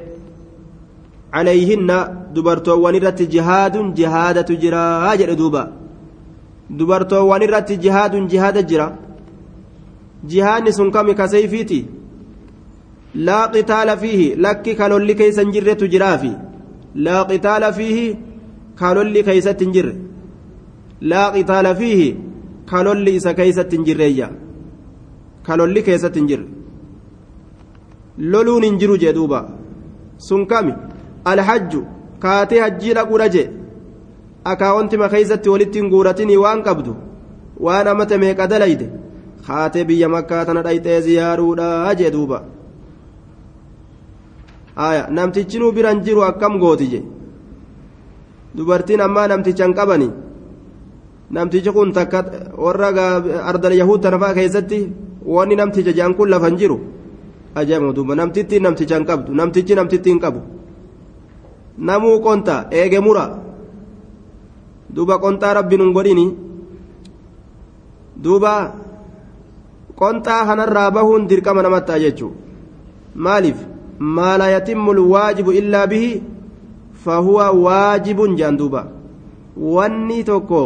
عليهن 1.33 1.90
دبرتوان 2.35 2.94
الرت 2.94 3.22
جهاد 3.22 3.94
جهادة 3.94 4.54
جرا 4.62 5.12
أجر 5.12 5.33
دوبا. 5.33 5.72
دبرتوان 6.70 7.42
الرت 7.42 7.72
جهاد 7.72 8.14
جهاد 8.28 8.66
جرا. 8.66 9.03
Jihaanni 10.32 10.72
sun 10.78 10.90
kami 10.96 11.14
ka 11.20 11.28
sayfiiti 11.34 11.80
laa 13.28 13.48
qitaala 13.54 13.96
fiihi 14.02 14.28
lakki 14.46 14.74
kalolli 14.80 15.14
keeysa 15.20 15.42
hin 15.44 15.52
jirretu 15.56 15.88
jiraafi 15.94 16.32
laa 17.08 17.24
qitaala 17.30 17.72
fiihi 17.78 18.06
kalolli 18.82 19.22
keeysatti 19.28 19.64
hin 19.68 19.74
jirre 19.76 19.94
laa 21.12 21.26
qitaala 21.37 21.74
fiihi 21.80 22.08
kalolli 22.72 23.16
isa 23.20 23.34
keeysatti 23.40 23.76
hin 23.76 23.87
jirreeyya 23.90 24.28
kalolli 25.48 25.82
keessatti 25.88 26.18
hin 26.22 26.28
jirre 26.32 26.46
loluun 28.34 28.64
hin 28.68 28.78
jiru 28.82 28.98
jee 29.04 29.14
duuba 29.18 29.44
sun 30.28 30.46
kami 30.54 30.74
alhajju 31.32 31.84
kaatee 32.26 32.60
hajjii 32.66 32.94
dhaquudha 33.00 33.28
jee 33.37 33.48
akaawwantima 34.52 35.08
keessatti 35.14 35.48
walitti 35.54 35.78
hin 35.82 35.90
guuratinii 35.94 36.42
waan 36.44 36.62
qabdu 36.68 36.94
waan 37.68 37.88
amata 37.94 38.18
meeqa 38.24 38.46
dalayde 38.52 38.87
kaatee 39.46 39.85
biyya 39.85 40.09
makkaa 40.09 40.44
tana 40.46 40.62
dhayxee 40.66 41.00
ziyaaruudha 41.07 41.94
jee 41.98 42.11
duuba 42.16 42.38
aya 44.76 45.02
namtichinuu 45.16 45.72
biran 45.76 46.02
jiru 46.07 46.22
akkam 46.30 46.59
gooti 46.62 46.87
je 46.92 47.00
dubartiin 48.57 49.00
ammaa 49.07 49.28
namtichan 49.28 49.74
qabani 49.78 50.09
namtichi 51.30 51.70
kun 51.76 51.92
takka 51.92 52.20
warra 52.64 52.88
ardal 53.50 53.74
yahud 53.80 54.00
tanafaa 54.02 54.35
keessatti 54.35 54.78
wanni 55.35 55.57
namticha 55.57 55.92
jean 55.98 56.14
kun 56.14 56.28
lafan 56.30 56.57
jiru 56.61 56.76
ajaa'iba 57.54 57.94
duuba 57.96 58.14
namtittiin 58.20 58.62
namtichan 58.66 59.04
qabdu 59.09 59.30
namtichi 59.40 59.74
namtittiin 59.78 60.18
qabu 60.24 60.40
namuu 61.78 62.18
qonta 62.26 62.54
eege 62.70 63.00
mura 63.07 63.24
duuba 64.94 65.18
qonxaa 65.18 65.54
rabbi 65.59 65.76
nun 65.78 65.92
godhini 65.96 66.26
duuba 68.24 68.52
qonxaa 70.00 70.46
kanarraa 70.48 70.90
bahuun 70.96 71.26
dirqama 71.30 71.62
namattaa 71.66 71.98
jechuu 72.04 72.33
maaliif 73.26 73.59
maa 74.16 74.37
laa 74.40 74.48
yatimmu 74.57 74.92
lwaajibu 74.98 75.52
illaa 75.61 75.87
bihi 75.92 76.22
fahuwa 77.04 77.50
waajibun 77.66 78.37
jaan 78.40 78.57
duuba 78.61 78.83
wanni 79.76 80.24
tokko 80.30 80.62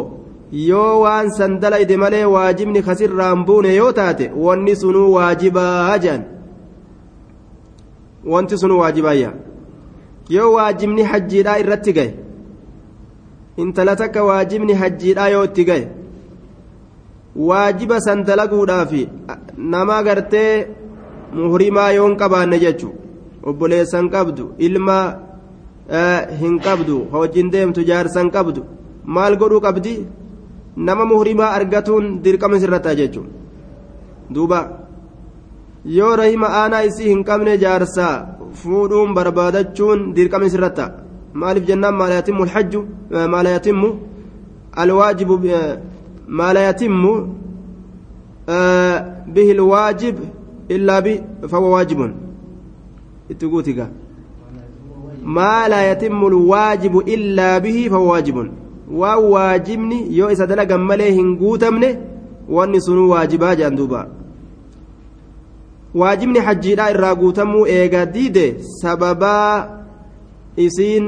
yoo 0.68 1.00
waan 1.04 1.30
san 1.38 1.60
dalayde 1.60 1.96
malee 2.02 2.24
waajibni 2.34 2.82
kasirraan 2.88 3.44
buune 3.48 3.74
yoo 3.74 3.92
taate 3.98 4.30
wanni 4.46 4.76
sunuu 4.82 5.12
waajibaa 5.16 5.98
jaan 6.04 6.22
wanti 8.32 8.58
sunuu 8.58 8.78
waajibaayya 8.78 9.32
yoo 10.36 10.52
waajibni 10.52 11.02
hajjiidhaa 11.10 11.58
irratti 11.62 11.92
gahe 11.98 12.14
intala 13.64 13.96
takka 14.00 14.24
waajibni 14.24 14.74
hajjiidhaa 14.80 15.28
yoo 15.34 15.44
itti 15.50 15.64
gahe 15.68 15.88
waajiba 17.38 18.00
san 18.00 18.24
dalaguudhaaf 18.24 18.92
nama 19.56 20.02
gartee 20.02 20.66
muhrimaa 21.32 21.90
yoon 21.98 22.16
qabaanne 22.20 22.58
jechu 22.64 22.88
obboleessan 23.48 24.06
qabdu 24.14 24.44
ilma 24.58 24.98
hin 26.40 26.58
qabdu 26.66 26.96
hojiin 27.12 27.50
deemtu 27.52 27.80
jaarsan 27.90 28.30
qabdu 28.30 28.62
maal 29.04 29.36
godhuu 29.40 29.60
qabdi? 29.60 29.94
Nama 30.76 31.04
muhrimaa 31.04 31.54
argatuun 31.58 32.22
dirqama 32.22 32.60
sirrataa 32.62 32.94
jechuun 33.00 33.28
duuba 34.34 34.60
yoo 35.96 36.16
rahima 36.20 36.48
aanaa 36.60 36.82
isii 36.88 37.08
hin 37.12 37.24
qabne 37.28 37.52
jaarsaa 37.64 38.14
fuudhuun 38.60 39.14
barbaadachuun 39.16 40.00
dirqama 40.16 40.48
sirrataa 40.54 40.90
maaliif 41.40 41.64
jennaan 41.70 41.96
maala 42.00 42.14
yatimmu 42.18 43.90
alhajju 44.82 45.40
ما 46.28 46.52
لا 46.52 46.68
يتم 46.68 47.02
به 49.34 49.50
الواجب 49.50 50.16
إلا 50.70 51.00
به 51.00 51.20
فهو 51.48 51.74
واجب 51.74 52.12
اتقوتك 53.30 53.88
ما 55.24 55.68
لا 55.68 55.92
يتم 55.92 56.26
الواجب 56.26 56.98
إلا 56.98 57.58
به 57.58 57.88
فهو 57.90 58.12
واجب 58.12 58.50
وواجبني 58.92 60.16
يو 60.16 60.28
إذا 60.28 60.44
دلق 60.44 60.72
مليه 60.72 61.20
هنقوتمني 61.20 61.98
واني 62.48 62.80
سنو 62.80 63.12
واجبا 63.12 63.54
جاندوبا 63.54 64.08
waajibni 65.94 66.38
hajjiidhaa 66.38 66.90
irraa 66.90 67.14
guutamuu 67.14 67.66
eega 67.66 68.06
diide 68.06 68.56
sababaa 68.60 69.68
isiin 70.56 71.06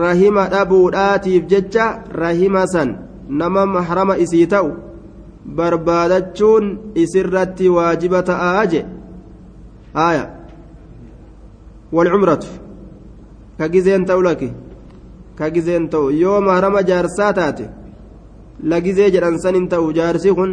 rahima 0.00 0.46
dhabuudhaatiif 0.48 1.46
jecha 1.46 1.86
rahima 2.12 2.66
san 2.66 2.96
nama 3.28 3.66
mahrama 3.66 4.16
isii 4.24 4.46
ta'u 4.46 4.70
barbaadachuun 5.56 6.78
isirratti 6.94 7.68
waajiba 7.68 8.22
ta'aa 8.22 8.66
je 8.66 8.80
haya 9.94 10.24
walcumratu 11.92 12.48
ka 13.58 13.68
gizeen 13.68 14.04
ta'u 14.04 14.22
laki 14.22 14.50
ka 15.38 15.50
gizeen 15.50 15.88
ta'u. 15.88 16.10
Yoo 16.10 16.40
mahrama 16.40 16.82
jaarsaa 16.82 17.32
taate 17.32 17.64
lagizee 18.62 19.10
jedhan 19.14 19.38
san 19.38 19.54
hin 19.54 19.68
ta'u. 19.68 19.92
Jaarsi 19.92 20.34
kun 20.34 20.52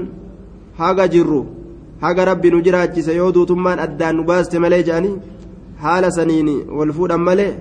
haga 0.77 1.07
jirru 1.07 1.41
haga 2.01 2.25
rabbi 2.25 2.49
nu 2.51 2.61
jiraachise 2.65 3.13
yoo 3.15 3.31
duutummaan 3.35 3.79
addaan 3.85 4.15
nu 4.15 4.23
baaste 4.23 4.57
malee 4.63 4.83
jedhanii 4.87 5.19
haala 5.83 6.09
saniin 6.17 6.49
wal 6.77 6.91
fuudhan 6.97 7.21
malee 7.27 7.51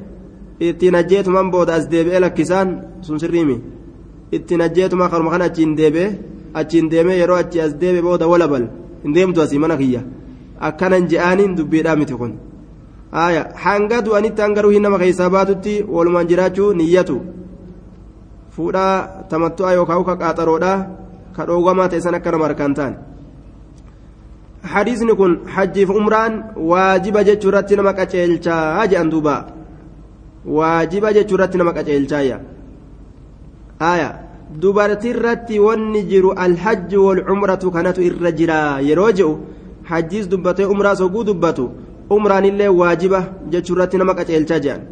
ittiin 0.68 0.94
ajjeetuman 1.00 1.50
booda 1.52 1.74
as 1.78 1.84
deebi'ee 1.92 2.20
lakkisaan 2.24 2.68
sun 3.06 3.18
sirriimi 3.22 3.56
ittiin 4.36 4.60
ajjeetuma 4.66 5.08
karuma 5.12 5.30
kana 5.34 5.44
achiin 5.50 5.72
deebi'ee 5.80 6.10
achiin 6.60 6.90
deemee 6.92 7.18
yeroo 7.22 7.38
achi 7.42 7.60
as 7.66 7.72
deebi'e 7.80 8.02
booda 8.06 8.26
walabal 8.32 8.64
hin 9.02 9.12
deemtu 9.16 9.42
asii 9.44 9.58
mana 9.64 9.76
kiyya 9.80 10.02
akkanan 10.68 11.08
je'aaniin 11.10 11.56
dubbiidhaa 11.58 11.96
miti 12.00 12.14
kun 12.20 12.32
haya 13.18 13.42
hanga 13.64 13.98
du'anitti 14.06 14.42
hanga 14.44 14.62
ruhiin 14.64 14.82
nama 14.86 14.98
keessaa 15.02 15.30
baatutti 15.36 15.74
walumaan 15.94 16.28
jiraachuu 16.30 16.70
niyyatu 16.80 17.16
fuudhaa 18.56 18.96
tamattu'a 19.30 19.72
yookaan 19.78 20.04
ka 20.08 20.14
qaaxaroodhaa 20.22 20.78
ka 21.36 21.42
dhoogamaa 21.48 21.88
ta'e 21.90 22.00
san 22.04 22.14
akka 22.18 22.30
nama 22.32 22.44
harkaan 22.48 22.74
ta'an. 22.78 22.94
hadiisni 24.72 25.14
kun 25.20 25.32
hajjiif 25.54 25.90
umraan 26.00 26.32
waajiba 26.70 27.24
jechuu 27.28 27.48
irratti 27.50 27.76
nama 27.76 27.92
qaceelchaa 27.98 28.86
jedhan 28.90 29.10
duuba 29.12 29.34
waajiba 30.56 31.12
jechuu 31.16 31.36
irratti 31.38 31.58
nama 31.58 31.72
qaceelchaayya 31.78 32.36
haya 33.82 34.08
dubartii 34.62 35.10
irratti 35.14 35.58
wanni 35.66 36.02
jiru 36.12 36.32
alhajji 36.46 36.96
wal 37.06 37.24
cumratu 37.28 37.70
kanatu 37.74 38.02
irra 38.08 38.32
jira 38.38 38.60
yeroo 38.88 39.10
je'u 39.18 39.34
hajjiis 39.90 40.30
dubbatee 40.32 40.70
umraa 40.74 40.96
soguu 41.02 41.24
dubbatu 41.24 41.70
umraan 42.16 42.44
illee 42.50 42.72
waajiba 42.80 43.20
jechuu 43.50 43.74
irratti 43.76 43.98
nama 43.98 44.14
qaceelchaa 44.18 44.64
jedhan 44.66 44.88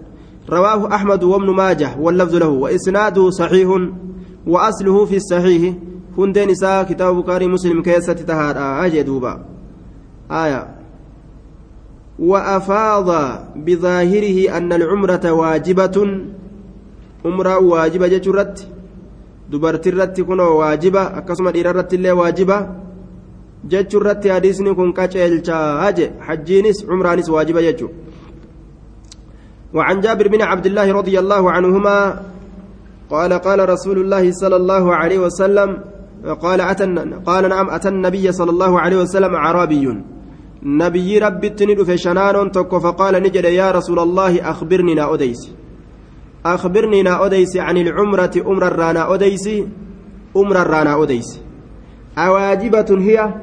رواه 0.49 0.95
أحمد 0.95 1.25
وابن 1.25 1.51
ماجه 1.51 1.91
واللفظ 2.01 2.35
له 2.35 2.49
وإسناده 2.49 3.31
صحيح 3.31 3.69
وأصله 4.47 5.05
في 5.05 5.17
الصحيح 5.17 5.75
هندين 6.19 6.51
إساء 6.51 6.83
كتاب 6.83 7.17
بكاري 7.17 7.47
مسلم 7.47 7.83
كيسة 7.83 8.13
تهار 8.13 8.57
آجي 8.87 9.03
دوبا 9.03 9.45
آية 10.31 10.69
وأفاض 12.19 13.09
بظاهره 13.57 14.57
أن 14.57 14.73
العمرة 14.73 15.33
واجبة 15.33 15.97
عمرة 17.25 17.59
واجبة 17.59 18.07
جترت 18.07 18.69
دبرت 19.51 19.87
الرت 19.87 20.21
كن 20.21 20.41
واجبة 20.41 21.03
أكسم 21.19 21.47
الرت 21.49 21.95
اللي 21.95 22.13
واجبة 22.13 22.59
جترت 23.65 24.29
حديثني 24.29 24.75
كن 24.75 24.93
كاتشيل 24.93 25.43
حجينس 26.27 26.79
عمرانس 26.91 27.29
واجبة 27.31 27.61
جتو 27.61 27.89
وعن 29.75 30.01
جابر 30.01 30.29
بن 30.29 30.43
عبد 30.43 30.67
الله 30.67 30.93
رضي 30.93 31.19
الله 31.19 31.51
عنهما 31.51 31.97
قال 33.11 33.33
قال 33.33 33.69
رسول 33.69 33.99
الله 33.99 34.33
صلى 34.33 34.57
الله 34.57 34.95
عليه 34.95 35.19
وسلم 35.19 35.71
قال 36.41 36.61
أتى 36.61 36.87
قال 37.27 37.49
نعم 37.49 37.71
أتى 37.71 37.89
النبي 37.89 38.33
صلى 38.33 38.51
الله 38.51 38.81
عليه 38.81 38.97
وسلم 38.97 39.35
أعرابي. 39.35 39.85
نبي 40.63 41.19
ربي 41.19 41.49
تند 41.49 41.83
في 41.83 41.97
شنان 41.99 42.51
تك 42.51 42.73
فقال 42.79 43.15
نجد 43.23 43.45
يا 43.45 43.71
رسول 43.71 43.99
الله 43.99 44.51
أخبرني 44.51 44.95
نا 44.95 45.15
أديس. 45.15 45.58
أخبرني 46.47 47.03
نا 47.03 47.27
أديس 47.27 47.57
عن 47.57 47.77
العمرة 47.77 48.31
أمر 48.47 48.67
الرانا 48.67 49.15
أديس 49.15 49.49
أمر 50.37 50.63
الرانا 50.63 51.03
أديس 51.03 51.41
أواجبة 52.19 52.87
هي 52.99 53.35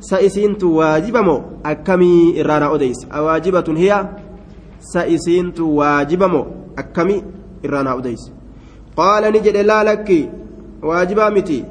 سئسنت 0.00 0.64
واجبة 0.64 1.20
مو 1.20 1.42
أكمي 1.66 2.40
الرانا 2.40 2.74
أديس 2.74 3.06
أواجبة 3.12 3.64
هي 3.76 4.08
سئسنت 4.80 5.60
واجبة 5.60 6.26
مو 6.26 6.46
أكمي 6.78 7.22
الرانا 7.64 7.98
أديس 7.98 8.32
قال 8.96 9.32
نجد 9.32 9.56
لا 9.56 9.84
لك 9.84 10.30
واجبة 10.82 11.28
متي. 11.28 11.64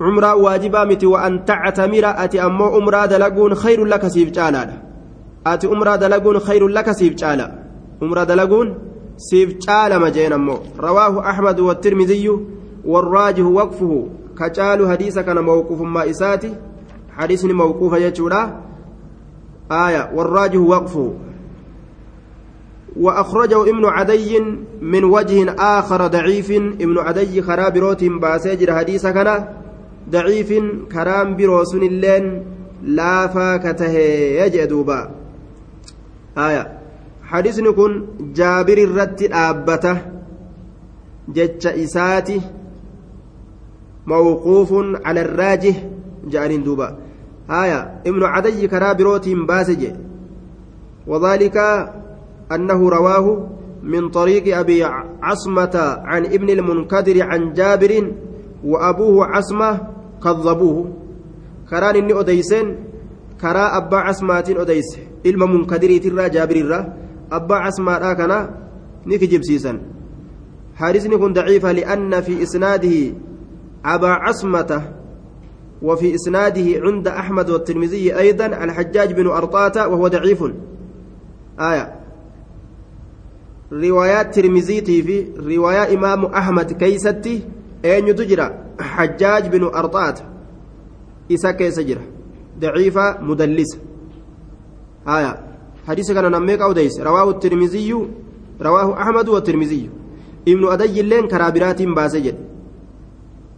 عمرة 0.00 0.34
واجبة 0.34 0.84
متي 0.84 1.06
وأن 1.06 1.44
تعتمر 1.44 2.04
أتي 2.04 2.42
أمو 2.42 2.64
عمرة 2.64 3.06
دلقون 3.06 3.54
خير 3.54 3.84
لك 3.84 4.08
سيف 4.08 4.30
جالا 4.30 4.82
أتي 5.46 5.66
عمرة 5.66 5.96
دلقون 5.96 6.38
خير 6.38 6.68
لك 6.68 6.92
سيف 6.92 7.14
جالا 7.14 7.58
عمرة 8.02 8.24
دلقون 8.24 8.87
سيف 9.18 9.58
جالا 9.58 9.98
مجين 9.98 10.32
أمو. 10.32 10.58
رواه 10.80 11.30
أحمد 11.30 11.60
والترمذي 11.60 12.30
والراجه 12.84 13.42
وقفه. 13.42 14.06
كجال 14.38 14.90
حديث 14.90 15.18
كان 15.18 15.38
موقوف 15.38 15.80
ما 15.80 16.10
إساتي. 16.10 16.54
حديث 17.10 17.44
موقوف 17.44 17.92
يجورا 17.92 18.60
آية 19.72 20.10
والراجه 20.14 20.58
وقفه. 20.58 21.14
وأخرجه 22.96 23.62
ابن 23.62 23.84
عدي 23.84 24.40
من 24.82 25.04
وجه 25.04 25.54
آخر 25.58 26.06
ضعيف. 26.06 26.50
ابن 26.84 26.98
عدي 26.98 27.42
خراب 27.42 27.76
روت 27.76 28.04
باسجر 28.04 28.74
حديث 28.74 29.06
كان 29.06 29.44
ضعيف. 30.10 30.52
كرام 30.92 31.36
بروسن 31.36 31.82
اللين. 31.82 32.44
لا 32.82 33.26
فاكته 33.26 33.92
يجدوبا 34.46 35.10
aya 36.36 36.77
kun 37.76 37.92
jaabir 38.34 38.78
irratti 38.78 39.28
dhaabbata 39.28 39.92
jecha 41.36 41.76
isaati 41.76 42.42
mawquufun 44.06 44.96
cala 45.04 45.20
arraajih 45.20 45.76
ja'aniin 46.32 46.64
duuba 46.64 46.96
aya 47.48 48.00
ibnu 48.04 48.24
cadayyi 48.34 48.68
karaa 48.68 48.94
birootiin 48.94 49.46
baase 49.46 49.76
je 49.76 49.90
وذلك 51.08 51.56
أنه 52.52 52.90
رواه 52.90 53.46
من 53.82 54.08
طريق 54.08 54.58
أبي 54.58 54.84
عصمة 55.22 55.74
عن 56.04 56.22
ابن 56.24 56.48
المنكدر 56.50 57.22
عن 57.22 57.52
جابر 57.52 58.12
وأبوه 58.64 59.26
عصمة 59.26 59.70
كذبوه 60.24 60.76
كران 61.70 61.96
إني 61.96 62.20
أديسين 62.20 62.76
كرا 63.40 63.76
أبا 63.76 63.96
عصمات 63.96 64.50
أديس 64.50 64.90
إلما 65.26 65.46
منكدر 65.46 65.90
ترى 65.96 66.28
جابر 66.28 66.56
الرا 66.56 66.80
أبا 67.32 67.54
عصمة 67.54 68.12
كان 68.12 68.50
نكجب 69.06 69.42
سيسا 69.42 69.80
حارسني 70.76 71.16
كن 71.16 71.32
ضعيفة 71.32 71.72
لأن 71.72 72.20
في 72.20 72.42
إسناده 72.42 73.14
أبا 73.84 74.08
عصمة 74.08 74.92
وفي 75.82 76.14
إسناده 76.14 76.80
عند 76.80 77.08
أحمد 77.08 77.50
والترمذي 77.50 78.18
أيضا 78.18 78.46
الحجاج 78.46 79.12
بن 79.12 79.26
أرطاة 79.26 79.88
وهو 79.88 80.08
ضعيف 80.08 80.44
آية 81.60 81.98
riwaayaa 83.70 84.24
tirmiziitii 84.24 85.02
fi 85.02 85.32
riwaayaa 85.46 85.88
imaamu 85.88 86.30
ahmad 86.32 86.76
keeysatti 86.76 87.44
eenyutu 87.82 88.24
jira 88.24 88.46
xajjaaj 88.96 89.48
binu 89.48 89.68
arxaata 89.80 90.24
isa 91.28 91.52
keessa 91.52 91.82
jira 91.82 92.00
daciifa 92.60 93.18
mudallisa 93.22 93.78
rawaahu 97.04 97.38
tirmiziyyu 97.40 98.00
rawaahu 98.60 98.92
ahmadu 98.92 99.32
wa 99.32 99.40
tirmiziyyu 99.40 99.90
ibnu 100.46 100.70
adayyilleen 100.70 101.28
karaa 101.28 101.50
biraatiin 101.50 101.94
baase 101.94 102.20
jedhe 102.20 102.42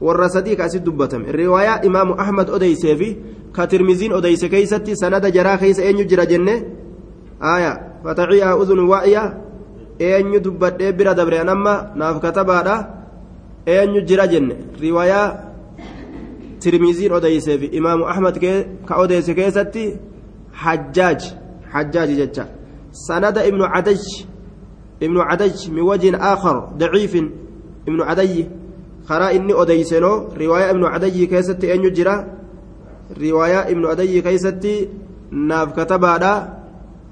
warra 0.00 0.28
sadii 0.28 0.56
ka 0.56 0.64
asit 0.64 0.82
dubbatame 0.84 1.32
riwaayaa 1.32 1.82
imaamu 1.84 2.14
ahmad 2.18 2.50
odeysee 2.50 2.96
fi 2.96 3.08
ka 3.52 3.66
tirmiziin 3.66 4.12
odeyse 4.12 4.48
keeysatti 4.48 4.96
sanada 4.96 5.30
jaraa 5.30 5.58
keeysa 5.58 5.82
eenyu 5.84 6.04
jira 6.04 6.26
jenne 6.26 6.54
aya 7.40 8.00
fataciihaa 8.04 8.56
udun 8.56 8.80
waa'iyaa 8.88 9.28
eenyu 9.98 10.40
dubbadhee 10.40 10.92
bira 10.92 11.14
dabre 11.14 11.40
anamma 11.40 11.92
naaf 11.96 12.20
katabaadha 12.24 12.76
eenyu 13.66 14.00
jira 14.08 14.26
jenne 14.26 14.56
riwaayaa 14.80 15.28
tirmiziin 16.60 17.12
odeyseef 17.12 17.68
imaamu 17.72 18.08
ahmad 18.08 18.40
ka 18.88 18.94
odeyse 18.96 19.34
keessatti 19.34 19.84
hajjaaj 20.52 21.20
hajjaaj 21.72 22.10
jecha 22.16 22.46
sanada 22.90 23.46
ibnu 23.46 23.64
cadaj 23.64 24.02
ibnu 25.00 25.20
cadaj 25.30 25.54
min 25.70 25.84
wajhin 25.84 26.14
aakhar 26.14 26.74
daciifin 26.78 27.30
ibnu 27.86 28.02
cadayyi 28.04 28.48
karaa 29.08 29.32
inni 29.32 29.54
odeysenoo 29.54 30.34
riwaayaa 30.36 30.70
ibnu 30.74 30.86
cadayyi 30.90 31.26
keessatti 31.26 31.66
eenyu 31.66 31.90
jira 31.90 32.14
riwaayaa 33.16 33.68
ibnu 33.72 33.88
cadayyi 33.88 34.22
keessatti 34.22 34.88
naaf 35.30 35.74
katabaadha 35.74 36.32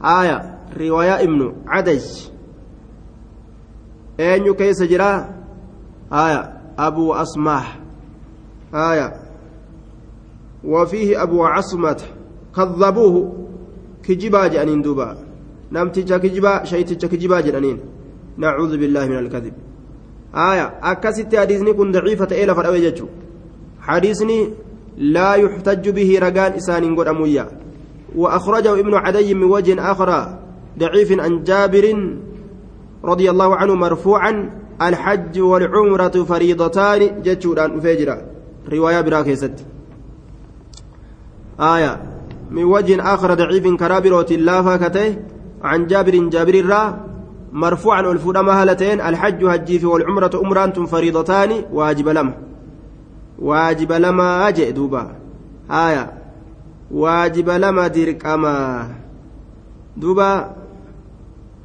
aaya 0.03 0.37
riwaayaa 0.77 1.23
ibnu 1.27 1.47
cadaj 1.71 2.05
eenyu 4.18 4.55
keessa 4.55 4.87
jira 4.87 5.11
haya 6.11 6.40
abuu 6.77 7.14
asmaah 7.14 7.66
haya 8.73 9.29
وفيه 10.64 11.23
أبو 11.23 11.44
عصمة 11.44 11.97
كذبوه 12.57 13.33
كجبا 14.09 14.47
جانين 14.55 14.83
دوبا 14.83 15.09
نمتج 15.73 16.11
كجبا 16.23 16.64
شيتج 16.64 17.07
كجبا 17.12 17.40
جانين 17.40 17.79
نعوذ 18.42 18.73
بالله 18.81 19.05
من 19.07 19.18
الكذب 19.18 19.55
آية 20.35 20.66
أكست 20.83 21.37
حديثني 21.37 21.73
كن 21.73 21.92
ضعيفة 21.92 22.31
إلى 22.44 22.55
فرأوي 22.55 22.94
حديثني 23.81 24.51
لا 24.99 25.35
يحتج 25.35 25.88
به 25.88 26.18
رجال 26.27 26.53
إسان 26.61 26.97
قد 26.97 27.07
أمويا 27.09 27.47
وأخرجه 28.16 28.73
ابن 28.81 28.94
عدي 28.94 29.35
من 29.35 29.42
وجه 29.44 29.90
آخر 29.92 30.38
ضعيف 30.79 31.21
عن 31.21 31.44
جابر 31.44 32.16
رضي 33.05 33.31
الله 33.31 33.57
عنه 33.57 33.75
مرفوعا 33.75 34.51
الحج 34.83 35.40
والعمرة 35.40 36.25
فريضتان 36.25 37.23
جتشوران 37.23 37.81
فجرا 37.81 38.16
رواية 38.73 39.01
براكيست 39.01 39.57
آية 41.61 42.17
من 42.50 42.64
وجه 42.64 43.14
آخر 43.14 43.34
ضعيف 43.34 43.66
كرابروت 43.66 44.32
الله 44.32 44.76
كته 44.76 45.16
عن 45.62 45.87
جابر 45.87 46.28
جابر 46.28 46.54
الرا 46.54 47.08
مرفوعا 47.52 48.02
والفود 48.02 48.37
مهلتين 48.37 49.00
الحج 49.00 49.44
هجي 49.44 49.87
والعمرة 49.87 50.30
أمران 50.34 50.87
فريضتان 50.87 51.64
واجب 51.72 52.08
لما. 52.08 52.34
واجب 53.38 53.92
لما 53.92 54.48
أجئ 54.48 54.70
دوبا. 54.70 55.16
آية. 55.70 56.12
واجب 56.90 57.50
لما 57.50 57.87
ديرك 57.87 58.26
أما 58.26 58.88
دوبا 59.96 60.56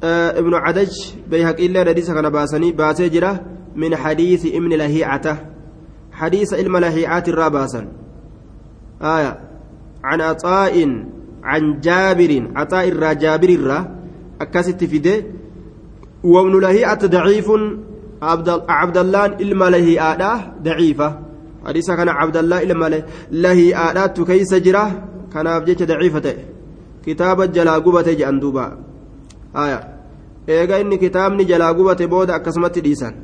ابن 0.02 0.54
عدج 0.54 0.92
بيهق 1.30 1.60
إلا 1.60 1.82
رديس 1.82 2.10
كان 2.10 2.28
باسني 2.30 2.72
باسي 2.72 3.38
من 3.76 3.96
حديث 3.96 4.46
ابن 4.46 4.68
لهيعته. 4.68 5.36
حديث 6.12 6.54
علم 6.54 6.76
لهيعات 6.76 7.28
الراباسا 7.28 7.88
آية. 9.02 9.53
عن 10.08 10.18
عطاء 10.20 10.74
عن 11.50 11.62
جابر 11.86 12.32
عطاء 12.56 12.84
الرا 12.92 13.12
جابر 13.12 13.50
الرا 13.58 13.78
أكست 14.40 14.80
فيده 14.84 15.16
وابن 16.24 16.54
لهيعة 16.64 17.02
ضعيف 17.16 17.48
عبد 18.80 18.96
الله 19.04 19.22
علم 19.40 19.60
لهيعة 19.74 20.22
ضعيفة. 20.62 21.08
حديث 21.66 21.88
كان 21.98 22.08
عبد 22.08 22.36
الله 22.36 22.56
علم 22.56 22.82
لهيعة 23.44 24.16
كيس 24.28 24.52
جرا 24.66 24.84
كان 25.32 25.46
أبجيت 25.46 25.82
ضعيفة. 25.82 26.26
كتاب 27.06 27.38
الجلاقبة 27.40 28.08
جندوبا 28.20 28.66
آية. 29.56 29.80
eega 30.46 30.78
inni 30.78 30.98
kitaabni 30.98 31.44
jalaa 31.48 31.72
gubate 31.72 32.06
booda 32.06 32.34
akkasumatti 32.36 32.80
dhiisan 32.84 33.14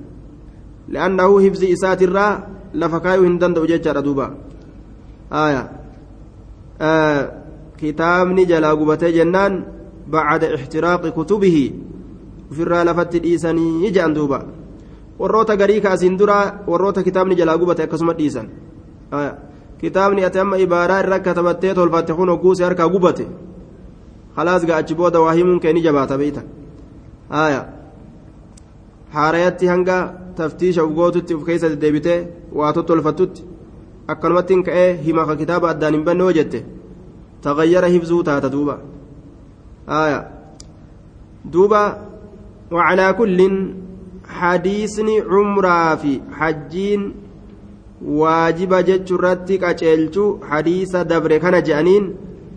li'annahu 0.89 1.39
hibzi 1.45 1.69
isaatirraa 1.75 2.33
lafa 2.83 3.01
kaayuu 3.05 3.27
hin 3.29 3.37
danda'u 3.43 3.69
jechaadha 3.73 4.03
duuba 4.07 4.27
aya 5.31 5.63
kitaabni 7.81 8.47
jalaa 8.47 8.77
gubatee 8.77 9.13
jennaan 9.13 9.65
bacda 10.11 10.53
ixtiraaqi 10.57 11.11
kutubihi 11.19 11.65
ufirraa 12.51 12.85
lafatti 12.85 13.23
dhiisanii 13.25 13.93
je'an 13.97 14.15
duuba 14.15 14.39
warroota 15.21 15.57
garii 15.57 15.81
kaasiin 15.81 16.19
duraa 16.19 16.45
warroota 16.67 17.03
kitaabni 17.03 17.37
jalaa 17.41 17.59
gubate 17.59 17.83
akkasuma 17.83 18.13
dhiisan 18.19 18.49
kitaabni 19.81 20.25
ati 20.25 20.39
amma 20.39 20.57
ibaaraa 20.65 21.01
irra 21.05 21.19
katabattee 21.27 21.75
tolfatte 21.75 22.15
kun 22.15 22.29
hogguuse 22.29 22.65
harkaa 22.65 22.89
gubate 22.89 23.27
waa 25.25 25.33
himuun 25.33 25.61
kee 25.61 25.73
ni 25.73 25.83
jabaata 25.83 26.19
beeytan 26.19 26.45
haya 27.29 27.63
haarayatti 29.15 29.67
hanga 29.67 29.97
taftiisha 30.37 30.85
ugootutti 30.85 31.35
uf 31.35 31.45
keessa 31.47 31.69
deddeebitee 31.73 32.19
waa 32.53 32.73
tottolfattutti 32.73 33.45
akkanumatti 34.13 34.55
hin 34.57 34.63
ka'ee 34.69 34.91
hima 35.07 35.27
ka 35.31 35.37
kitaaba 35.41 35.71
addaan 35.73 35.97
hin 35.97 36.05
banne 36.09 36.23
hoo 36.27 36.37
jette 36.39 36.61
tagayyara 37.47 37.93
hibzuu 37.95 38.23
taata 38.29 38.53
duuba 38.55 38.79
haya 39.97 40.23
duuba 41.57 41.83
وعلى 42.71 43.13
كل 43.19 43.39
حديثني 44.29 45.21
عمرة 45.21 45.95
في 45.95 46.21
حجين 46.33 47.15
واجب 48.07 48.75
جتش 48.75 49.13
رتك 49.13 49.65
أجلتو 49.65 50.39
حديث 50.51 50.97
دبر 50.97 51.37
كان 51.43 51.63
جانين 51.63 52.05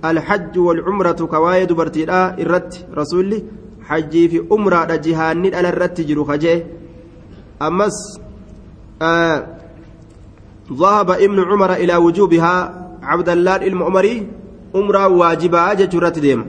الحج 0.06 0.54
والعمرة 0.58 1.20
كوايد 1.34 1.74
برتيرا 1.74 2.38
الرت 2.40 2.74
رسولي 2.98 3.44
hajjii 3.88 4.28
fi 4.30 4.40
umraadha 4.56 4.98
jihaanni 5.06 5.50
dhala 5.54 5.72
irratti 5.74 6.06
jiru 6.10 6.26
kajee 6.30 6.58
ammas 7.68 7.98
ذهب 10.80 11.12
ابن 11.12 11.40
عمر 11.40 11.74
إلى 11.74 11.96
وجوبها 11.96 12.88
عبد 13.04 13.30
الله 13.30 13.56
المؤمري 13.56 14.28
أمرا 14.76 15.06
واجبا 15.06 15.74
جترت 15.74 16.20
ديم. 16.20 16.46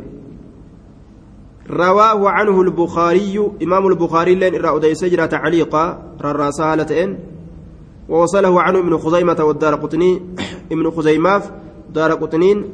رواه 1.71 2.31
عنه 2.31 2.61
البخاري 2.63 3.51
إمام 3.63 3.87
البخاري 3.87 4.35
لين 4.35 4.55
إرى 4.55 4.77
أدي 4.77 4.95
سجرة 4.95 5.27
تعليقا 5.27 6.03
رراسها 6.21 6.77
لتئن 6.77 7.19
ووصله 8.09 8.63
عنه 8.63 8.79
ابن 8.79 8.99
خزيمة 8.99 9.45
والدار 9.45 9.75
قطني 9.75 10.23
ابن 10.73 10.91
خزيمة 10.91 11.43
دار 11.95 12.13
قطنين 12.15 12.65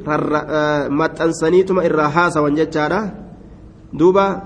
متأنسنيتم 0.89 1.79
إرى 1.79 2.09
حاسا 2.09 2.39
وانجتشارا 2.39 3.11
دوبا 3.93 4.41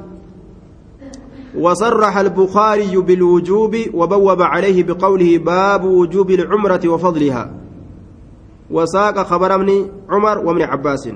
وصرح 1.60 2.18
البخاري 2.18 2.98
بالوجوب 2.98 3.76
وبوب 3.94 4.42
عليه 4.42 4.84
بقوله 4.84 5.38
باب 5.38 5.84
وجوب 5.86 6.32
العمرة 6.32 6.82
وفضلها 6.86 7.52
وساق 8.72 9.24
خبر 9.24 9.56
ابن 9.56 9.90
عمر 10.10 10.38
وابن 10.38 10.62
عباس 10.62 11.10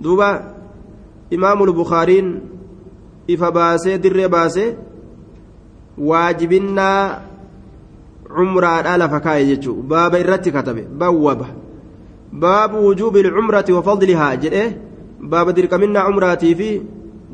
دوبا 0.00 0.56
bukaariin 1.30 2.40
ifa 3.26 3.50
baasee 3.50 3.98
dirree 3.98 4.28
baasee 4.28 4.76
waajibinnaa 5.98 7.20
cumraadhaa 8.36 8.96
lafa 8.96 9.20
kaa'e 9.20 9.46
jechuun 9.46 9.82
baaba 9.82 10.18
irratti 10.18 10.52
katabe 10.52 10.82
bawwaba 10.82 11.46
baabu 12.32 12.86
wujuubi 12.86 13.20
ilcumrati 13.20 13.72
wa 13.72 13.82
fadlihaa 13.82 14.36
jedhee 14.36 14.68
baaba 15.20 15.52
dirqaminnaa 15.52 16.06
cumraatii 16.08 16.54
fi 16.54 16.70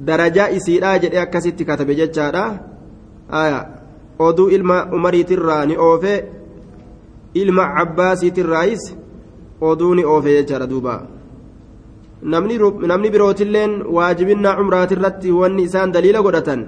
darajaa 0.07 0.49
isiidhaa 0.59 0.99
jedhee 1.05 1.23
akkasitti 1.25 1.65
katabe 1.71 1.95
jechaadha 2.01 2.45
oduu 4.29 4.49
ilma 4.57 4.77
umariitirraa 4.99 5.65
ni 5.67 5.77
oofee 5.89 6.19
ilma 7.43 7.65
cabbaasiitirraayis 7.77 8.85
oduu 9.71 9.95
ni 9.95 10.05
oofee 10.15 10.37
jechaadha 10.39 10.71
duuba 10.73 10.95
namni 12.93 13.11
birootilleen 13.15 13.73
waajibinnaa 13.97 14.57
cumraatirratti 14.59 15.33
wanni 15.41 15.63
isaan 15.69 15.93
daliila 15.95 16.23
godhatan 16.27 16.67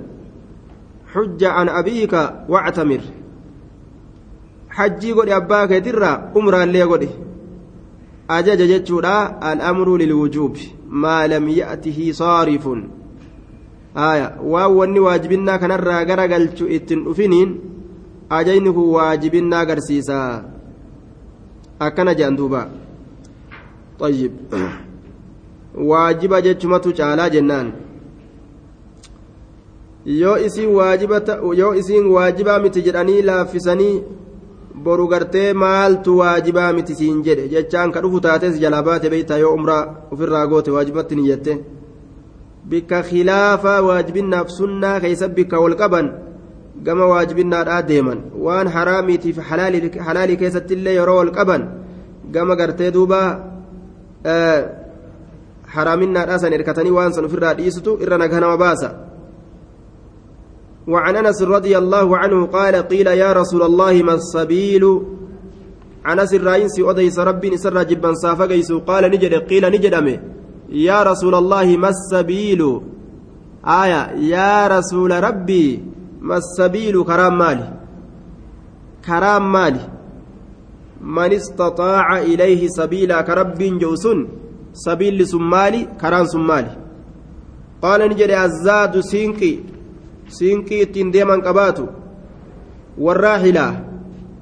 xujja 1.13 1.55
an 1.61 1.69
abiika 1.81 2.23
wactamir 2.55 3.03
hajjii 4.79 5.15
godhe 5.19 5.35
abbaa 5.41 5.67
keetirraa 5.73 6.17
umraallee 6.41 6.87
godhe 6.93 7.09
ajaja 8.37 8.67
jechuudha 8.73 9.15
al'amru 9.51 9.97
lilwujuubi 10.03 10.73
maa 11.03 11.23
lam 11.33 11.49
ya'tihi 11.61 12.15
saarifun 12.21 12.81
waan 14.54 14.72
wanni 14.80 15.00
waajibinnaa 15.08 15.58
kanarraa 15.64 16.06
gara 16.06 16.28
galchu 16.28 16.68
ittin 16.78 17.04
dhufiniin 17.06 17.50
ajayni 18.40 18.72
kun 18.74 18.90
waajibinnaa 18.98 19.60
agarsiisa 19.66 20.18
akkana 21.80 22.14
jedhan 22.20 22.38
duuba 22.38 22.62
طيب 24.00 24.32
waajiba 25.76 26.42
jechumatu 26.42 26.94
caalaa 27.00 27.30
jennaan 27.30 27.68
yoo 30.22 30.38
isiin 30.48 30.70
waajiba 30.76 31.18
yoo 31.62 31.74
isiin 31.82 32.06
waajibaa 32.16 32.60
miti 32.64 32.82
jedhanii 32.88 33.22
laaffisanii 33.30 34.02
boru 34.84 35.08
gartee 35.08 35.54
maaltu 35.54 36.18
waajibaa 36.22 36.74
miti 36.78 36.96
siin 37.00 37.20
jedhe 37.28 37.48
jechaan 37.54 37.92
ka 37.92 38.02
dhufu 38.04 38.20
taates 38.26 38.60
jalaa 38.64 38.84
baate 38.88 39.10
beeytaa 39.14 39.38
yoo 39.44 39.54
umraa 39.60 39.84
ofirraa 40.12 40.48
goote 40.52 40.72
waajibatti 40.76 41.16
ni 41.16 41.24
jette 41.30 41.54
bikka 42.71 43.03
khilaafa 43.03 43.83
waajibinnaaf 43.87 44.49
sunnaa 44.59 45.01
keeysa 45.01 45.29
bikka 45.29 45.61
wal 45.61 45.77
qaban 45.77 46.07
gama 46.87 47.07
waajibinnaadhaa 47.13 47.83
deeman 47.91 48.21
waan 48.47 48.69
haraamiitiif 48.77 49.39
halaalii 49.49 50.37
keessatti 50.43 50.75
illee 50.75 50.95
yeroo 51.01 51.17
wal 51.21 51.33
qaban 51.39 51.63
gama 52.35 52.57
gartee 52.57 52.91
duuba 52.97 53.21
haraaminnaadhaa 55.75 56.39
san 56.39 56.53
erkatanii 56.59 56.97
waan 56.99 57.13
san 57.13 57.25
ofirraa 57.29 57.55
dhiistutu 57.61 57.99
irra 58.07 58.19
naganama 58.19 58.57
baasa 58.67 58.91
وعن 60.93 61.17
انس 61.17 61.43
رضي 61.43 61.79
الله 61.79 62.17
عنه 62.17 62.47
قال 62.47 62.75
قيل 62.93 63.07
يا 63.07 63.33
رسول 63.33 63.63
الله 63.63 64.03
ما 64.03 64.15
السبيل 64.21 64.85
انس 66.13 66.35
الراينسي 66.35 66.83
اوديس 66.83 67.19
ربي 67.19 67.57
سر 67.57 67.83
جبا 67.83 68.11
صافا 68.15 68.47
قال 68.89 69.03
نجد 69.13 69.35
قيل 69.35 69.65
نجد 69.75 69.95
يا 70.75 71.03
رسول 71.03 71.35
الله 71.35 71.77
ما 71.77 71.89
السبيل؟ 71.89 72.81
آية 73.65 74.03
يا 74.35 74.67
رسول 74.67 75.25
ربي 75.25 75.83
ما 76.21 76.37
السبيل؟ 76.37 77.05
كرام 77.05 77.39
مالي. 77.39 77.69
كرام 79.07 79.53
مالي. 79.53 79.85
من 81.01 81.33
استطاع 81.33 82.19
إليه 82.19 82.69
سبيلا 82.69 83.21
كرب 83.23 83.59
جوسن. 83.59 84.27
سبيل 84.73 85.27
سمالي 85.27 85.89
كرام 86.01 86.27
سمالي. 86.27 86.77
قال 87.83 88.01
نجد 88.09 88.31
الزاد 88.31 89.01
سينكي. 89.01 89.75
siinqii 90.25 90.81
ittiin 90.83 91.13
deeman 91.13 91.43
qabaatu 91.43 91.89
warraahilaa 93.07 93.73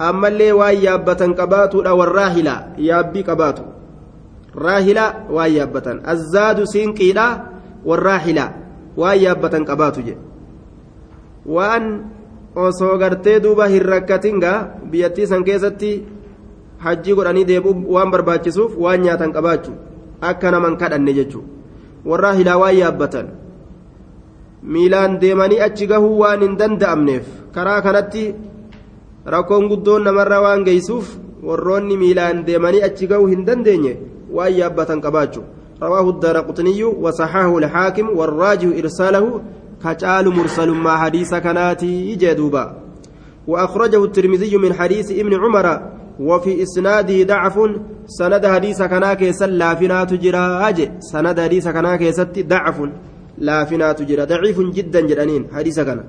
ammallee 0.09 0.53
waan 0.61 0.83
yaabbatan 0.85 1.35
qabaatuudha 1.41 1.95
warraahilaa 2.01 2.61
yaabbii 2.89 3.25
qabaatu 3.31 3.63
raahilaa 4.55 5.15
waan 5.37 5.53
yaabbatan 5.57 6.01
azzaadu 6.15 6.67
siinqiidha 6.73 7.27
warraahilaa 7.91 8.51
waan 8.97 9.23
yaabbatan 9.25 9.65
qabaatu 9.71 10.01
jedhe 10.09 10.21
waan 11.57 11.87
osoo 12.67 12.97
gartee 13.03 13.39
duuba 13.45 13.67
hin 13.75 13.83
rakkatingaa 13.93 14.57
biyyattii 14.91 15.27
san 15.27 15.45
keessatti 15.45 15.93
hajjii 16.87 17.15
godhanii 17.21 17.45
deebi'u 17.53 17.95
waan 17.97 18.11
barbaachisuuf 18.17 18.77
waan 18.87 19.01
nyaatan 19.07 19.33
qabaachuu 19.37 19.77
akka 20.33 20.51
naman 20.57 20.77
kadhanne 20.77 21.13
jechuudha 21.21 21.49
warraahilaa 22.11 22.59
waan 22.65 22.77
yaabbatan. 22.79 23.27
miilaan 24.63 25.19
deemanii 25.21 25.61
achi 25.67 25.87
gahuu 25.91 26.19
waan 26.23 26.43
hin 26.45 26.55
danda'amneef 26.59 27.27
karaa 27.55 27.81
kanatti 27.87 28.25
rakkoon 29.35 29.69
guddoon 29.71 30.05
namarra 30.07 30.39
waan 30.45 30.65
geessuuf 30.69 31.09
warroonni 31.49 31.97
miilaan 32.03 32.45
deemanii 32.47 32.83
achi 32.89 33.07
gahuu 33.13 33.27
hin 33.33 33.47
dandeenye 33.49 33.95
waan 34.33 34.53
yaabbatan 34.53 35.01
qabaachuu 35.01 35.45
رواه 35.83 36.09
الدارقطني 36.11 36.85
وصححه 36.85 37.59
الحاكم 37.59 38.07
والراجح 38.19 38.71
إرساله 38.79 39.41
كجال 39.85 40.29
مرسل 40.29 40.71
مع 40.71 41.05
حديث 41.05 41.35
كناتي 41.35 42.15
جدوبا 42.15 42.65
وأخرجه 43.47 44.05
الترمذي 44.05 44.57
من 44.57 44.73
حديث 44.75 45.11
ابن 45.11 45.35
عمر 45.35 45.67
وفي 46.21 46.63
إسناده 46.63 47.23
ضعف. 47.23 47.57
سند 48.07 48.47
حديث 48.47 48.83
كناك 48.83 49.31
سلا 49.31 49.75
فينا 49.75 50.05
تجرى 50.05 50.47
سند 50.99 51.41
حديث 51.41 51.69
كناك 51.69 52.11
ست 52.11 52.39
ضعف. 52.39 52.79
laafinaatu 53.39 54.05
jira 54.05 54.27
daciifun 54.27 54.73
jiddan 54.77 55.09
jedhaniin 55.11 55.45
hadiisa 55.57 55.85
kana 55.85 56.03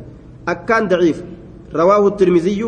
akkaan 0.53 0.89
daciif 0.91 1.23
رواه 1.73 2.07
الترمذي 2.07 2.63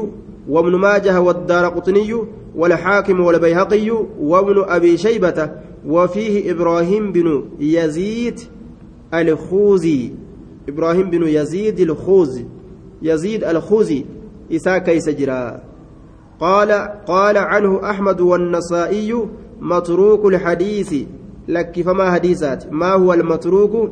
وابن 0.49 0.75
ماجه 0.75 1.21
والدار 1.21 1.65
قطني 1.65 2.11
والحاكم 2.55 3.19
والبيهقي 3.19 3.89
وابن 4.19 4.63
أبي 4.67 4.97
شيبة 4.97 5.51
وفيه 5.87 6.51
إبراهيم 6.51 7.11
بن 7.11 7.43
يزيد 7.59 8.39
الخوزي. 9.13 10.11
إبراهيم 10.69 11.09
بن 11.09 11.27
يزيد 11.27 11.79
الخوزي. 11.79 12.45
يزيد 13.01 13.43
الخوزي. 13.43 14.05
إسا 14.51 14.77
كيس 14.77 15.09
جرا. 15.09 15.61
قال 16.39 16.71
قال 17.07 17.37
عنه 17.37 17.89
أحمد 17.89 18.21
والنسائي 18.21 19.25
متروك 19.61 20.25
الحديث. 20.25 20.95
لك 21.47 21.81
فما 21.81 22.11
حديثات؟ 22.11 22.73
ما 22.73 22.93
هو 22.93 23.13
المتروك؟ 23.13 23.91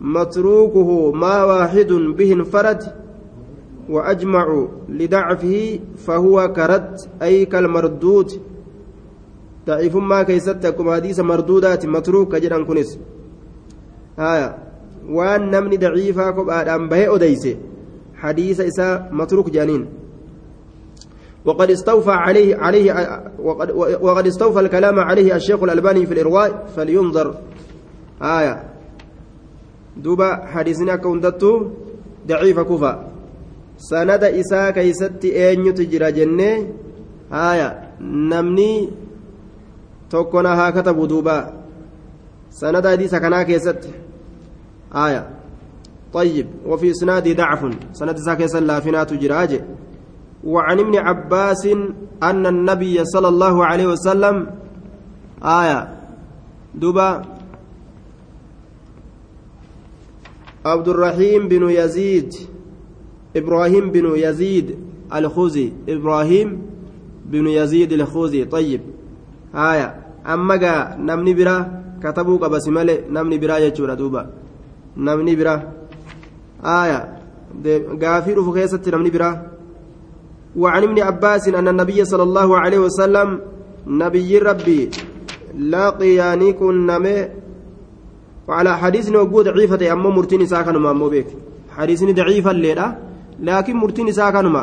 متروكه 0.00 1.12
ما 1.12 1.44
واحد 1.44 1.92
به 1.92 2.32
انفرد؟ 2.32 3.03
وأجمع 3.88 4.66
لضعفه 4.88 5.78
فهو 5.96 6.52
كرد 6.52 6.96
أي 7.22 7.44
كالمردود. 7.44 8.30
ضعيف 9.66 9.96
ما 9.96 10.22
كيستكم 10.22 10.94
حديث 10.94 11.20
مردودات 11.20 11.86
متروك 11.86 12.36
جدا 12.36 12.64
كنس. 12.64 12.98
آية. 14.18 14.56
وأن 15.08 15.50
نمني 15.50 15.76
ضعيفا 15.76 16.30
كبآدم 16.30 16.88
به 16.88 17.16
أديسة. 17.16 17.56
حديث 18.14 18.60
إساء 18.60 19.08
متروك 19.12 19.50
جانين. 19.50 19.86
وقد 21.44 21.70
استوفى 21.70 22.10
عليه 22.10 22.56
عليه 22.56 23.22
وقد, 23.42 23.70
وقد 24.00 24.26
استوفى 24.26 24.60
الكلام 24.60 24.98
عليه 25.00 25.36
الشيخ 25.36 25.62
الألباني 25.62 26.06
في 26.06 26.14
الإرواء 26.14 26.66
فلينظر. 26.76 27.34
آية. 28.22 28.74
hadiisni 30.52 30.90
akka 30.90 31.08
hundattuu 31.08 31.70
daciifa 32.26 32.64
kufa 32.64 33.13
sanada 33.88 34.30
isaa 34.30 34.72
keeysatti 34.72 35.28
eenyutu 35.44 35.84
jira 35.92 36.12
jennee 36.12 36.56
haya 37.30 37.68
namni 38.32 38.70
tokkona 40.08 40.56
haa 40.56 40.72
katabu 40.72 41.06
duuba 41.06 41.36
sanada 42.48 42.88
hadiisa 42.90 43.20
kanaa 43.20 43.44
keessatti 43.44 43.94
haya 44.90 45.24
طيب 46.14 46.46
وفي 46.66 46.90
إسناده 46.90 47.32
ضعف 47.32 47.62
سند 47.92 48.16
ساكيس 48.16 48.56
اللافنات 48.56 49.12
جراج 49.12 49.60
وعن 50.44 50.78
ابن 50.80 50.94
عباس 50.96 51.66
أن 52.22 52.46
النبي 52.46 53.04
صلى 53.04 53.28
الله 53.28 53.66
عليه 53.66 53.86
وسلم 53.86 54.46
آية 55.42 55.94
دبا 56.74 57.22
عبد 60.66 60.88
الرحيم 60.88 61.48
بن 61.48 61.70
يزيد 61.70 62.34
إبراهيم 63.36 63.90
بن 63.90 64.12
يزيد 64.16 64.78
الخوزي 65.14 65.72
إبراهيم 65.88 66.62
بن 67.26 67.46
يزيد 67.46 67.92
الخوزي 67.92 68.44
طيب. 68.44 68.80
هايا 69.54 69.94
أما 70.26 70.56
جاء 70.56 70.98
نمني 71.00 71.34
برا 71.34 71.82
كتبوا 72.02 72.38
قبس 72.38 72.68
ملء 72.68 73.00
نمني 73.10 73.38
برا 73.38 73.58
يجور 73.58 73.94
دوبا. 73.94 74.30
نمني 74.96 75.36
برا. 75.36 75.62
آية. 76.64 77.18
غافر 78.02 78.42
فكيسة 78.42 78.82
نمني 78.86 79.10
برا. 79.10 79.46
وعن 80.56 80.82
ابن 80.82 81.02
عباس 81.02 81.48
أن 81.48 81.68
النبي 81.68 82.04
صلى 82.04 82.22
الله 82.22 82.58
عليه 82.58 82.78
وسلم 82.78 83.40
نبي 83.86 84.38
ربي 84.38 84.90
laqiyaanii 85.54 86.54
qunname 86.58 87.30
وعلى 88.48 88.78
حديث 88.78 89.08
نوجو 89.08 89.42
ضعيفة 89.42 89.92
أما 89.92 90.10
مرتين 90.10 90.46
ساكن 90.46 90.76
ما 90.76 91.08
بيك. 91.08 91.26
حديث 91.76 92.04
ضعيفة 92.04 92.50
laakiin 93.40 93.76
murtiin 93.76 94.08
isaa 94.08 94.32
kanuma 94.32 94.62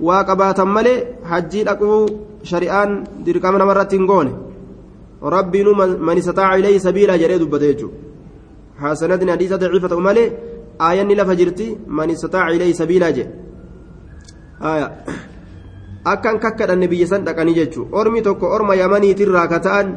waa 0.00 0.24
qabaatan 0.24 0.68
malee 0.68 0.98
hajjii 1.30 1.64
dhaquu 1.68 1.96
shari'aan 2.50 2.90
dirqama 3.24 3.58
namarratti 3.58 3.96
hin 3.96 4.06
goone. 4.06 4.32
Rabbiinu 5.36 5.74
manisataa 5.74 6.18
istataaca 6.18 6.58
ilayhi 6.60 6.80
sabiila 6.86 7.18
jedhee 7.18 7.38
dubbate 7.42 7.66
jechuudha. 7.72 7.96
Haasanadni 8.82 9.30
hadiisa 9.30 9.58
daciifa 9.62 9.88
ta'u 9.88 10.00
malee 10.08 10.32
aayanni 10.86 11.14
lafa 11.20 11.36
jirti 11.40 11.66
manisataa 11.86 12.48
istataaca 12.48 12.56
ilayhi 12.56 12.74
sabiila 12.74 13.12
jedhe. 13.12 13.32
Akkan 16.04 16.40
kakkadhanne 16.44 16.88
biyya 16.88 17.06
san 17.06 17.24
dhaqanii 17.24 17.54
jechuudha. 17.60 17.96
Ormi 17.98 18.22
tokko 18.22 18.50
orma 18.56 18.74
yamaniitirraa 18.82 19.46
ka 19.48 19.60
ta'an 19.66 19.94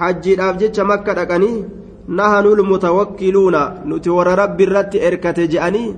hajjiidhaaf 0.00 0.58
jecha 0.58 0.84
makka 0.90 1.14
dhaqanii 1.14 1.64
nahanul 2.08 2.62
mutawakkiluuna 2.72 3.62
nuti 3.84 4.10
warra 4.10 4.34
rabbi 4.42 4.64
irratti 4.66 5.02
erkate 5.08 5.48
je'anii 5.52 5.94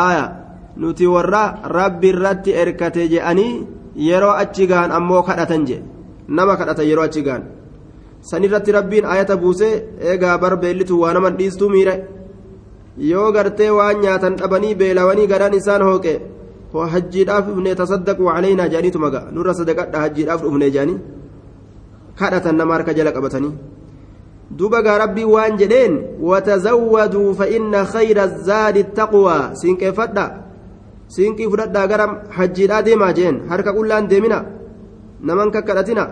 aayaa 0.00 0.28
nuti 0.76 1.06
warra 1.14 1.42
rabbi 1.78 2.08
irratti 2.14 2.50
erkate 2.62 3.08
je'anii 3.12 3.52
yeroo 4.08 4.34
achi 4.42 4.66
gahan 4.70 4.90
ammoo 4.98 5.22
kadhatan 5.28 5.66
je. 5.68 5.78
Nama 6.28 6.56
kadhatan 6.56 6.86
yeroo 6.90 7.04
achi 7.08 7.22
gahan 7.26 7.42
sanirratti 8.30 8.72
rabbiin 8.72 9.04
ayata 9.04 9.36
buusee 9.36 9.74
eegaa 10.10 10.38
barbeellitu 10.38 11.00
waa 11.02 11.12
naman 11.14 11.36
dhiistuu 11.38 11.68
miire 11.74 11.94
yoo 13.10 13.32
gartee 13.32 13.70
waan 13.78 14.00
nyaatan 14.04 14.36
dhabanii 14.40 14.74
beelawanii 14.80 15.26
gadhaan 15.32 15.54
isaan 15.60 15.82
hooqe 15.88 16.14
hajjiidhaaf 16.94 17.44
dhufne 17.48 17.74
tasaddaquu 17.80 18.30
calaynaa 18.34 18.68
jedhaniitu 18.72 18.98
maga 19.04 19.20
nurra 19.34 19.54
sadaqadha 19.60 20.04
hajjiidhaaf 20.04 20.40
dhufne 20.44 20.70
jedhanii? 20.70 20.98
Kadhatan 22.18 22.56
nama 22.56 22.74
harka 22.76 22.94
jala 22.98 23.12
qabatanii 23.16 23.52
duba 24.58 24.82
gaa 24.86 24.98
rabbii 25.04 25.24
waan 25.34 25.56
jedheen 25.60 25.94
watazawwaduu 26.30 27.34
fa 27.38 27.46
inna 27.56 27.84
khayra 27.92 28.24
zaadi 28.48 28.82
taqwaa 28.98 29.54
siinqeeffadha 29.60 30.24
siinqii 31.14 31.48
fudhadhaa 31.52 31.86
gara 31.92 32.06
hajjiidhaa 32.36 32.82
deemaa 32.88 33.12
jeen 33.18 33.36
harka 33.50 33.72
qullaan 33.76 34.08
deemina 34.10 34.38
naman 35.28 35.50
kakkadhatina 35.54 36.04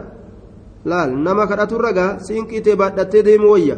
laal 0.90 1.10
nama 1.26 1.44
kadhaturra 1.50 1.90
gaa 1.98 2.10
siinqii 2.26 2.60
tee 2.66 2.76
baadhattee 2.82 3.22
deemu 3.28 3.48
wayya 3.54 3.76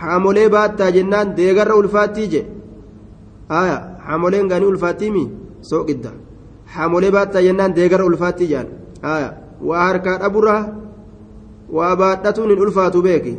haamolee 0.00 0.48
baattaa 0.56 0.90
jennaan 0.96 1.34
deegarra 1.38 1.74
ulfaattii 1.80 2.28
je 2.32 2.42
aya 3.60 3.78
haamoleen 4.06 4.48
gaanii 4.50 4.66
ulfaattiimi 4.72 5.24
sooqidda 5.70 6.10
haamolee 6.74 7.10
baattaa 7.16 7.42
jennaan 7.46 7.74
deegarra 7.78 8.04
ulfaattii 8.10 8.50
jaan 8.52 8.68
aya 9.14 9.30
waa 9.68 9.86
harkaa 9.88 10.18
dhaburra 10.22 10.56
waa 11.76 11.94
baadhatuun 12.02 12.50
hin 12.52 12.60
ulfaatu 12.66 13.02
beeki 13.08 13.34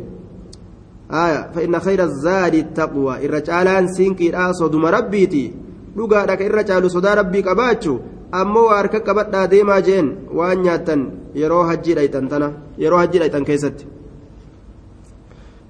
aya 1.08 1.50
fa 1.54 1.62
inna 1.62 1.80
khayra 1.80 2.08
zaadi 2.08 2.64
taqwa 2.74 3.20
irra 3.24 3.40
caalaan 3.40 3.88
siinqiidhaa 3.96 4.52
soduma 4.60 4.90
rabbiiti 4.90 5.52
dhugaadha 5.96 6.36
ka 6.36 6.44
irra 6.44 6.64
caalu 6.64 6.90
sodaa 6.90 7.14
rabbii 7.20 7.42
qabaachuu 7.48 7.98
ammoo 8.40 8.66
waa 8.68 8.78
harka 8.82 9.00
qabadhaa 9.00 9.46
deemaa 9.46 9.80
jeen 9.88 10.06
waan 10.38 10.62
nyaattan 10.66 11.02
yeroo 11.40 11.64
hajjii 11.70 11.98
dhayxan 11.98 12.28
tana 12.32 12.48
yeroo 12.78 13.02
hajjii 13.02 13.20
dhayxan 13.22 13.44
keessatti 13.50 13.94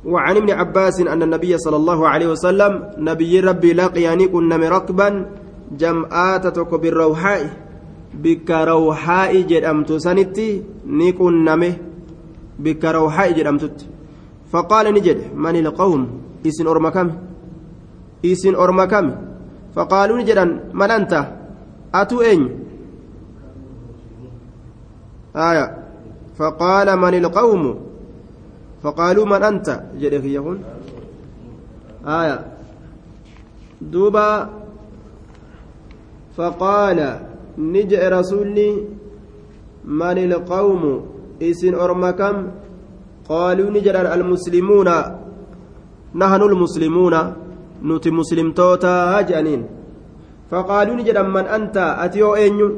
وعن 0.05 0.37
ابن 0.37 0.51
عباس 0.51 1.01
أن 1.01 1.23
النبي 1.23 1.59
صلى 1.59 1.77
الله 1.77 2.09
عليه 2.09 2.29
وسلم 2.37 2.73
نبي 2.99 3.41
ربي 3.41 3.73
لقياني 3.73 4.29
كنا 4.29 4.57
مركبا 4.57 5.09
جمعات 5.81 6.59
بالروحاء 6.59 7.43
بك 8.15 8.51
روحاء 8.51 9.33
جدمت 9.41 9.91
سنتي 9.93 10.63
نكون 10.87 11.45
نمه 11.45 11.73
بك 12.59 12.85
روحاء 12.85 13.33
جدمت 13.33 13.77
فقال 14.53 14.95
نجد 14.95 15.35
من 15.35 15.57
القوم؟ 15.57 16.01
إسن 16.47 16.67
أرمكم 16.67 17.11
إسن 18.25 18.55
أرمكم 18.55 19.15
فقالوا 19.75 20.19
نجدا 20.19 20.45
من 20.73 20.91
أنت؟ 20.91 21.13
أتو 21.95 22.21
أين 22.21 22.43
آية. 25.37 25.67
فقال 26.39 26.89
من 26.99 27.15
القوم؟ 27.15 27.63
فقالوا 28.83 29.27
من 29.27 29.43
أنت؟ 29.43 29.69
يقول 29.99 30.59
آية. 32.07 32.39
دوبا. 33.81 34.51
فقال 36.37 36.99
نجأ 37.59 38.09
رسولي 38.09 38.71
من 39.85 40.19
القوم؟ 40.19 40.83
إسن 41.43 41.75
أرمكم 41.75 42.35
قالوا 43.29 43.71
نجرا 43.71 44.15
المسلمون 44.15 44.89
نحن 46.15 46.43
المسلمون 46.43 47.15
نتي 47.85 48.11
مسلم 48.11 48.53
توتا 48.53 49.21
جانين. 49.21 49.63
فقالوا 50.51 50.95
نجرا 50.97 51.23
من 51.23 51.45
أتيو 51.77 52.35
أينيو 52.35 52.69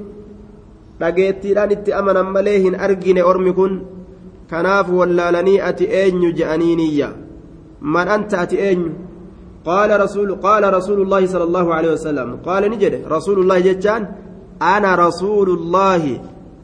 dhageettiidhaan 1.00 1.70
itti 1.76 1.92
amanan 1.92 2.32
malee 2.32 2.58
hin 2.64 2.74
argine 2.86 3.20
ormi 3.20 3.52
kun 3.52 3.72
kanaaf 4.50 4.88
wallaalanii 4.98 5.60
ati 5.60 5.84
eenyu 5.84 6.32
je'aniiniyya 6.38 7.08
man 7.80 8.08
anta 8.08 8.40
ati 8.44 8.56
eenyu 8.56 8.92
قال 9.66 9.90
رسول 10.00 10.34
قال 10.34 10.62
رسول 10.74 11.02
الله 11.02 11.26
صلى 11.26 11.44
الله 11.44 11.74
عليه 11.74 11.90
وسلم. 11.92 12.28
قال 12.46 12.70
نجد 12.70 13.02
رسول 13.10 13.38
الله 13.42 13.58
جتان 13.58 14.02
أنا 14.62 14.94
رسول 14.94 15.50
الله 15.50 16.02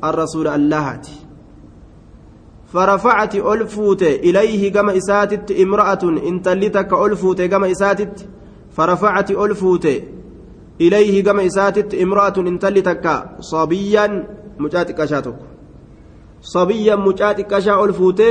الرسول 0.05 0.47
اللهتي 0.49 1.17
فرفعت 2.73 3.35
ألفوت 3.35 4.03
إليه 4.03 4.73
كما 4.73 4.97
إساتت 4.97 5.51
امرأة 5.51 6.03
إن 6.29 6.43
تلتك 6.43 6.93
ألفوت 6.93 7.43
كما 7.43 7.71
إساتت 7.71 8.29
فرفعت 8.71 9.31
ألفوت 9.31 9.87
إليه 10.81 11.25
كما 11.25 11.47
إساتت 11.47 11.95
امرأة 11.95 12.37
إن 12.39 12.59
تلتك 12.59 13.07
صبيا 13.41 14.07
مجاتك 14.59 15.05
شاتك 15.05 15.39
صبيا 16.43 16.97
مجاتك 16.97 17.59
شاء 17.59 17.85
ألفوت 17.85 18.23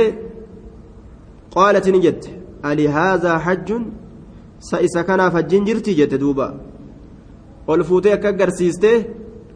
قالت 1.50 1.88
نجد 1.88 2.24
ألي 2.64 2.88
هذا 2.88 3.38
حج؟ 3.38 3.68
سئس 4.60 4.98
كان 4.98 5.30
فجين 5.30 5.64
جرتي 5.64 5.94
جت 5.94 6.14
دوبا. 6.14 6.60
ألفوت 7.70 8.08
كجرسيسته 8.08 9.04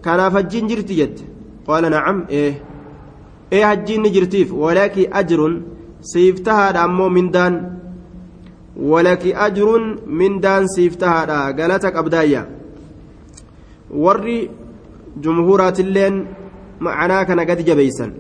كان 0.04 0.30
فجين 0.30 0.66
جرتي 0.66 1.14
قال 1.66 1.90
نعم 1.90 2.26
إيه. 2.30 2.75
Ee 3.52 3.62
hajjiin 3.62 4.02
ni 4.02 4.10
jirtiif. 4.10 4.52
Walaki 4.52 5.08
ajrun 5.12 5.62
siif 6.00 6.42
tahaadha 6.42 6.82
ammoo 6.82 7.10
mindaan. 7.10 7.54
Walaki 8.76 9.34
ajrun 9.34 10.00
mindaan 10.06 10.68
siif 10.68 10.96
tahaadha 10.98 11.52
galata 11.52 11.90
qabdaayya. 11.90 12.46
Warri 13.90 14.50
jumhuuraatilleen 15.20 16.26
معناه 16.80 17.22
كان 17.22 17.40
قد 17.40 17.64
جبيسا 17.64 18.12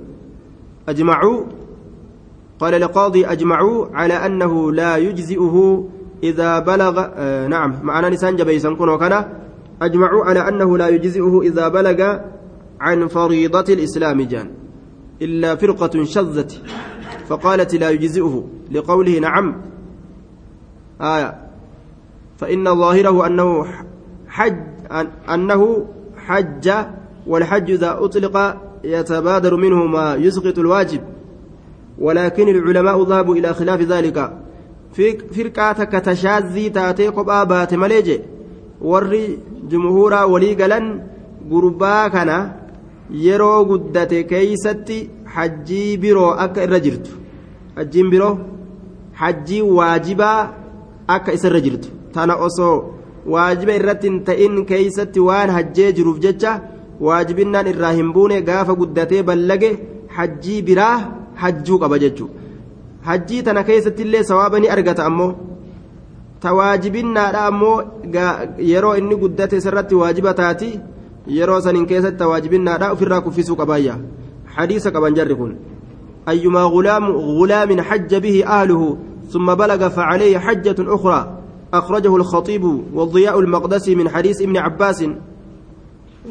أجمعوا 0.88 1.44
قال 2.58 2.74
القاضي 2.74 3.26
أجمعوا 3.26 3.86
على 3.92 4.14
أنه 4.14 4.72
لا 4.72 4.96
يجزئه 4.96 5.84
إذا 6.22 6.58
بلغ 6.58 7.04
آه 7.14 7.46
نعم 7.46 7.74
معنى 7.82 8.10
نسان 8.10 8.36
جبيسا 8.36 8.74
كن 8.74 8.88
وكان 8.88 9.24
أجمعوا 9.82 10.24
على 10.24 10.48
أنه 10.48 10.78
لا 10.78 10.88
يجزئه 10.88 11.40
إذا 11.42 11.68
بلغ 11.68 12.16
عن 12.80 13.06
فريضة 13.06 13.74
الإسلام 13.74 14.22
جان 14.22 14.50
إلا 15.22 15.56
فرقة 15.56 16.04
شذت 16.04 16.60
فقالت 17.28 17.74
لا 17.74 17.90
يجزئه 17.90 18.44
لقوله 18.70 19.18
نعم. 19.18 19.56
آية. 21.00 21.34
فإن 22.38 22.64
ظاهره 22.64 23.26
أنه 23.26 23.66
حج 24.28 24.56
أنه 25.34 25.86
حج 26.16 26.70
والحج 27.26 27.70
إذا 27.70 27.98
أطلق 28.00 28.56
يتبادر 28.84 29.56
منه 29.56 29.86
ما 29.86 30.14
يسقط 30.14 30.58
الواجب. 30.58 31.00
ولكن 31.98 32.48
العلماء 32.48 33.02
ذهبوا 33.02 33.36
إلى 33.36 33.54
خلاف 33.54 33.80
ذلك. 33.80 34.32
فرقة 35.36 35.84
كتشاذي 35.84 36.68
تاتي 36.70 37.08
قبا 37.08 37.44
بات 37.44 37.74
مليجي. 37.74 38.20
وري 38.80 39.38
جمهورا 39.70 40.22
ولي 40.22 40.54
قلن 40.54 41.02
كان 42.12 42.52
yeroo 43.10 43.64
guddate 43.70 44.24
keeysatti 44.30 44.98
hajjii 45.34 45.96
biroo 46.02 46.30
akka 46.44 46.62
irra 46.66 46.80
jirtu. 46.86 47.10
Hajjiin 47.76 48.10
biroo 48.10 48.38
hajjii 49.20 49.62
waajibaa 49.78 50.38
akka 51.08 51.32
isa 51.32 51.48
irra 51.48 51.60
jirtu. 51.66 51.88
Tana 52.12 52.34
osoo 52.46 52.74
waajiba 53.34 53.74
irratti 53.80 54.08
hin 54.08 54.18
ta'in 54.24 54.64
keeysatti 54.70 55.20
waan 55.28 55.50
hajjee 55.56 55.92
jiruuf 55.98 56.18
jecha 56.24 56.60
waajibinnaan 57.06 57.66
irraa 57.72 57.92
hin 57.98 58.12
buune 58.12 58.42
gaafa 58.48 58.74
guddatee 58.80 59.22
ballage 59.22 59.70
hajjii 60.16 60.62
biraa 60.62 60.96
hajjuu 61.42 61.78
qaba 61.78 61.98
jechuu. 62.04 62.28
Hajjii 63.08 63.42
tana 63.42 63.62
keessatti 63.64 64.02
illee 64.02 64.22
sawaaba 64.30 64.60
ni 64.60 64.68
argata 64.68 65.04
ammoo. 65.10 65.32
Ta 66.40 66.54
waajibinnaadha 66.54 67.46
ammoo 67.46 67.82
yeroo 68.70 68.96
inni 69.00 69.16
guddate 69.22 69.56
isarratti 69.56 69.94
waajiba 69.94 70.34
taati 70.40 70.70
yeroo 71.26 71.60
saniin 71.60 71.86
keessatti 71.86 72.18
tawaajibinnaadha 72.18 72.92
ofirraa 72.92 73.20
kuffisuu 73.20 73.56
qabaayya 73.56 73.98
hadiisa 74.56 74.90
qaban 74.90 75.14
jarri 75.14 75.34
kun 75.34 75.56
غلام 76.26 77.04
غلام 77.16 77.80
حج 77.80 78.14
به 78.14 78.46
أهله 78.46 78.96
ثم 79.30 79.54
بلغ 79.54 79.88
فعليه 79.88 80.38
حجة 80.38 80.74
أخرى 80.78 81.38
أخرجه 81.74 82.16
الخطيب 82.16 82.64
والضياء 82.94 83.38
المقدسي 83.38 83.94
من 83.94 84.08
حديث 84.08 84.42
ابن 84.42 84.56
عباس 84.56 85.04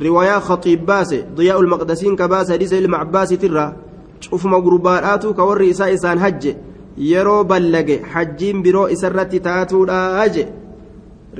رواية 0.02 0.40
خطيب 0.40 0.86
باس 0.86 1.16
ضياء 1.36 1.62
المقدسين 1.62 2.16
كباس 2.16 2.52
حديث 2.52 2.74
ابن 2.74 2.94
عباس 2.94 3.30
ترى 3.30 3.76
شوف 4.20 4.46
مغربات 4.46 5.26
كور 5.26 5.70
إساء 5.70 5.94
إسان 5.94 6.20
حج 6.20 6.56
yeroo 6.98 7.44
ballage 7.44 8.02
hajjiin 8.14 8.64
biroo 8.64 8.88
isarratti 8.96 9.40
taatuudha 9.48 10.28
je 10.36 10.48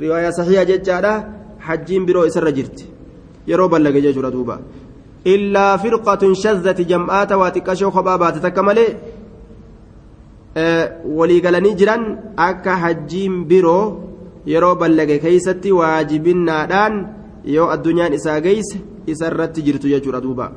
riwaayaa 0.00 0.32
saxiiha 0.38 0.64
jechaadha 0.70 1.12
hajjiin 1.66 2.06
biroo 2.06 2.26
isarra 2.30 2.52
jirti 2.58 2.95
yeroo 3.50 3.68
ballage 3.68 4.00
jechuudha 4.06 4.30
duuba 4.36 4.58
illaa 5.34 5.78
firqatun 5.84 6.34
shazzati 6.44 6.88
jam'aata 6.92 7.38
waa 7.40 7.54
xiqqashoo 7.56 7.90
kophaa 7.96 8.18
baate 8.22 8.40
takka 8.46 8.62
malee 8.68 8.90
walii 11.18 11.40
galanii 11.46 11.74
jiran 11.80 12.04
akka 12.48 12.76
hajjiin 12.82 13.44
biroo 13.50 13.84
yeroo 14.52 14.74
ballage 14.82 15.18
keeysatti 15.24 15.72
waajibinnaadhaan 15.78 16.94
yoo 17.56 17.68
addunyaan 17.74 18.14
isaa 18.18 18.40
geeyse 18.46 18.78
isarratti 19.14 19.66
jirtu 19.66 19.92
jechuudha 19.94 20.20
duuba 20.28 20.52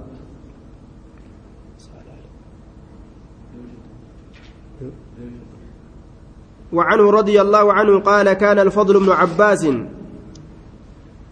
وعنه 6.73 7.11
رضي 7.11 7.41
الله 7.41 7.73
عنه 7.73 7.99
قال 7.99 8.33
كان 8.33 8.59
الفضل 8.59 8.99
بن 8.99 9.09
عباس 9.09 9.67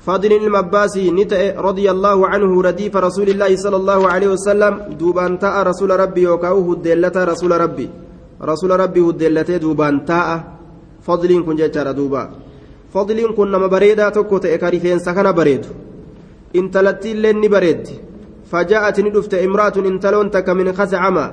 فضل 0.08 0.32
المباسي 0.34 1.12
نتأ 1.12 1.60
رضي 1.60 1.91
الله 1.91 2.18
عنه 2.32 2.51
رديف 2.68 2.93
رسول 2.95 3.28
الله 3.30 3.51
صلى 3.55 3.76
الله 3.76 3.99
عليه 4.08 4.28
وسلم 4.28 4.74
دوبان 4.99 5.39
تاء 5.39 5.55
رسول 5.68 5.99
ربي 5.99 6.28
وكأوه 6.28 6.68
الدلة 6.74 7.16
رسول 7.32 7.51
ربي. 7.51 7.88
رسول 8.41 8.72
ربي 8.80 8.99
الدلة 8.99 9.49
دوبان 9.64 10.05
تاء. 10.05 10.30
فضل 11.03 11.43
كن 11.45 11.55
جتر 11.55 11.91
دوبا. 11.91 12.24
فضل 12.93 13.18
كن 13.36 13.51
نما 13.51 13.68
بريدا 13.68 14.10
تكو 14.10 14.38
تأكاريفين 14.38 14.99
سكن 14.99 15.32
بريد 15.32 15.66
انتلتي 16.55 17.14
لني 17.14 17.47
بريد. 17.47 17.84
فجاءت 18.51 18.99
ندفت 18.99 19.34
امرأة 19.34 19.76
انتلون 19.76 20.32
تك 20.32 20.49
من 20.49 20.68
خزعما 20.74 21.26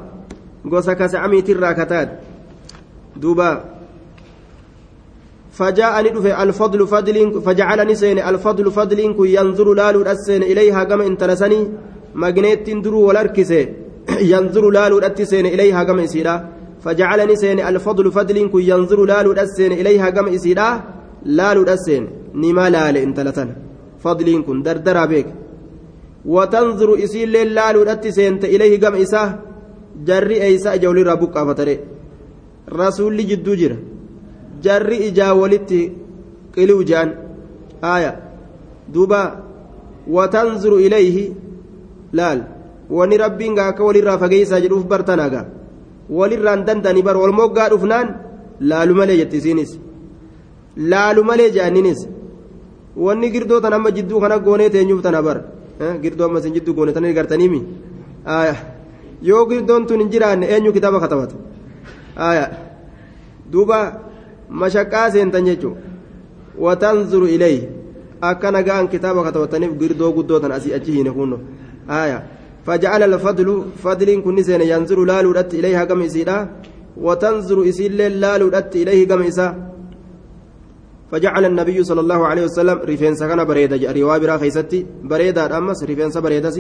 قوس 0.71 0.91
كسعمي 0.91 1.43
تراكتات 1.43 2.09
دوبا. 3.17 3.74
فجاءني 5.59 6.09
دفع 6.17 6.43
الفضل 6.43 6.81
فضل 6.87 7.17
فجعلني 7.47 7.95
سين 7.95 8.19
الفضل 8.19 8.71
فضل 8.71 9.01
كن 9.19 9.27
ينظر 9.39 9.69
لالو 9.75 10.03
السين 10.03 10.43
إليها 10.43 10.85
كما 10.85 11.07
انتلسني 11.07 11.61
مغنيت 12.15 12.71
درو 12.85 13.01
والاركسه 13.07 13.63
ينظر 14.33 14.65
لالو 14.77 14.99
السين 14.99 15.47
إليها 15.47 15.85
كما 15.89 16.05
إسيرا. 16.05 16.35
فجعلني 16.85 17.37
سين 17.37 17.61
الفضل 17.61 18.13
فضل 18.13 18.37
كن 18.53 18.63
ينظر 18.73 19.05
لالو 19.05 19.33
السين 19.33 19.73
إليها 19.73 20.11
كما 20.11 20.35
إسيرا. 20.35 20.69
لالو 21.39 21.63
السين 21.63 22.05
نما 22.43 22.71
لال 22.75 22.97
انتلسن 22.97 23.49
فضل 24.05 24.29
كن 24.47 24.63
دردر 24.63 24.99
بك 25.13 25.27
وتنظر 26.35 26.89
إسيل 27.05 27.33
لالو 27.57 27.83
السين 27.83 28.35
إليه 28.55 28.81
كما 28.83 29.03
إساه 29.03 29.29
جري 30.09 30.37
أيسا 30.43 30.77
جولي 30.83 31.03
ربك 31.03 31.37
فتري 31.49 31.77
رسول 32.81 33.17
جدو 33.31 33.55
جره 33.61 33.79
jarri 34.65 34.97
ijaa 35.09 35.35
walitti 35.41 35.81
qiliu 36.55 36.83
jaan 36.91 37.11
aya 37.95 38.13
duuba 38.95 39.21
watanzuru 40.17 40.79
ilayhi 40.87 41.25
laal 42.19 42.41
wani 42.97 43.17
rabbiin 43.25 43.55
gaa 43.59 43.69
akka 43.73 43.85
walirraa 43.89 44.19
fageeysaa 44.23 44.61
jedhuuf 44.65 44.85
bartanaga 44.93 45.41
walirraan 46.19 46.65
dandani 46.69 47.03
bar 47.07 47.17
wal 47.23 47.35
moggaa 47.41 47.69
dhufnaan 47.73 48.09
laalu 48.71 48.95
malee 49.01 49.17
jetti 49.21 49.37
isiinis 49.43 49.73
laalu 50.93 51.25
malee 51.31 51.51
jaanninis 51.57 52.01
wanni 53.05 53.31
girdoo 53.35 53.61
tan 53.65 53.73
amma 53.79 53.91
jidduu 53.97 54.21
kana 54.25 54.39
goonee 54.47 54.71
teenyuuf 54.75 55.03
tana 55.07 55.23
bar 55.29 55.39
girdoo 56.03 56.27
amma 56.29 56.39
isin 56.43 56.55
jidduu 56.57 56.75
goone 56.79 56.93
tan 56.97 57.07
gartaniimi 57.19 57.61
yoo 59.31 59.45
girdoon 59.51 59.87
tun 59.89 60.01
hin 60.01 60.11
jiraanne 60.15 60.47
eenyu 60.55 60.73
kitaaba 60.77 61.01
katabata 61.05 61.37
duuba 63.53 63.79
mashaqqaa 64.49 65.11
seentan 65.11 65.45
jechuun 65.45 65.77
watanzuru 66.59 67.27
ilayhi 67.27 67.69
akka 68.21 68.51
nagaan 68.51 68.89
kitaaba 68.89 69.25
katabataniif 69.25 69.73
girdoo 69.81 70.13
guddoo 70.13 70.41
tan 70.41 70.53
asii 70.53 70.75
achi 70.75 70.93
hiine 70.93 71.11
kunno 71.11 71.39
الفضل 72.69 73.49
فضل 73.85 74.09
كن 74.25 74.43
سين 74.43 74.61
ينظر 74.61 75.05
لالو 75.05 75.33
دت 75.33 75.55
إليها 75.55 75.85
كم 75.85 76.03
إسيدا 76.03 76.49
وتنظر 76.97 77.69
إسيل 77.69 78.21
لالو 78.21 78.49
دت 78.49 78.77
إليه 78.77 79.09
كم 79.09 79.23
إسا 79.23 79.49
فجعل 81.11 81.45
النبي 81.45 81.85
صلى 81.85 82.01
الله 82.01 82.21
عليه 82.27 82.45
وسلم 82.49 82.79
رفين 82.91 83.15
سكن 83.21 83.45
بريدة 83.45 83.93
رواية 83.93 84.19
برا 84.23 84.37
خيستي 84.43 84.87
بريدة 85.11 85.59
أمس 85.59 85.85
رفين 85.91 86.11
سبريدة 86.11 86.57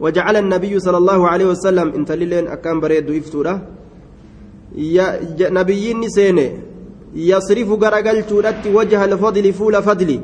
وجعل 0.00 0.36
النبي 0.36 0.74
صلى 0.78 0.98
الله 1.02 1.20
عليه 1.28 1.46
وسلم 1.52 1.88
انت 1.98 2.10
لين 2.12 2.46
أكام 2.54 2.80
بريد 2.80 3.10
إفتورة 3.10 3.54
نبيين 5.58 6.00
سينه 6.16 6.48
yasrifu 7.14 7.76
garagalchuudhatti 7.76 8.68
wajha 8.76 9.02
alfadli 9.02 9.52
fuula 9.52 9.82
fadli 9.82 10.20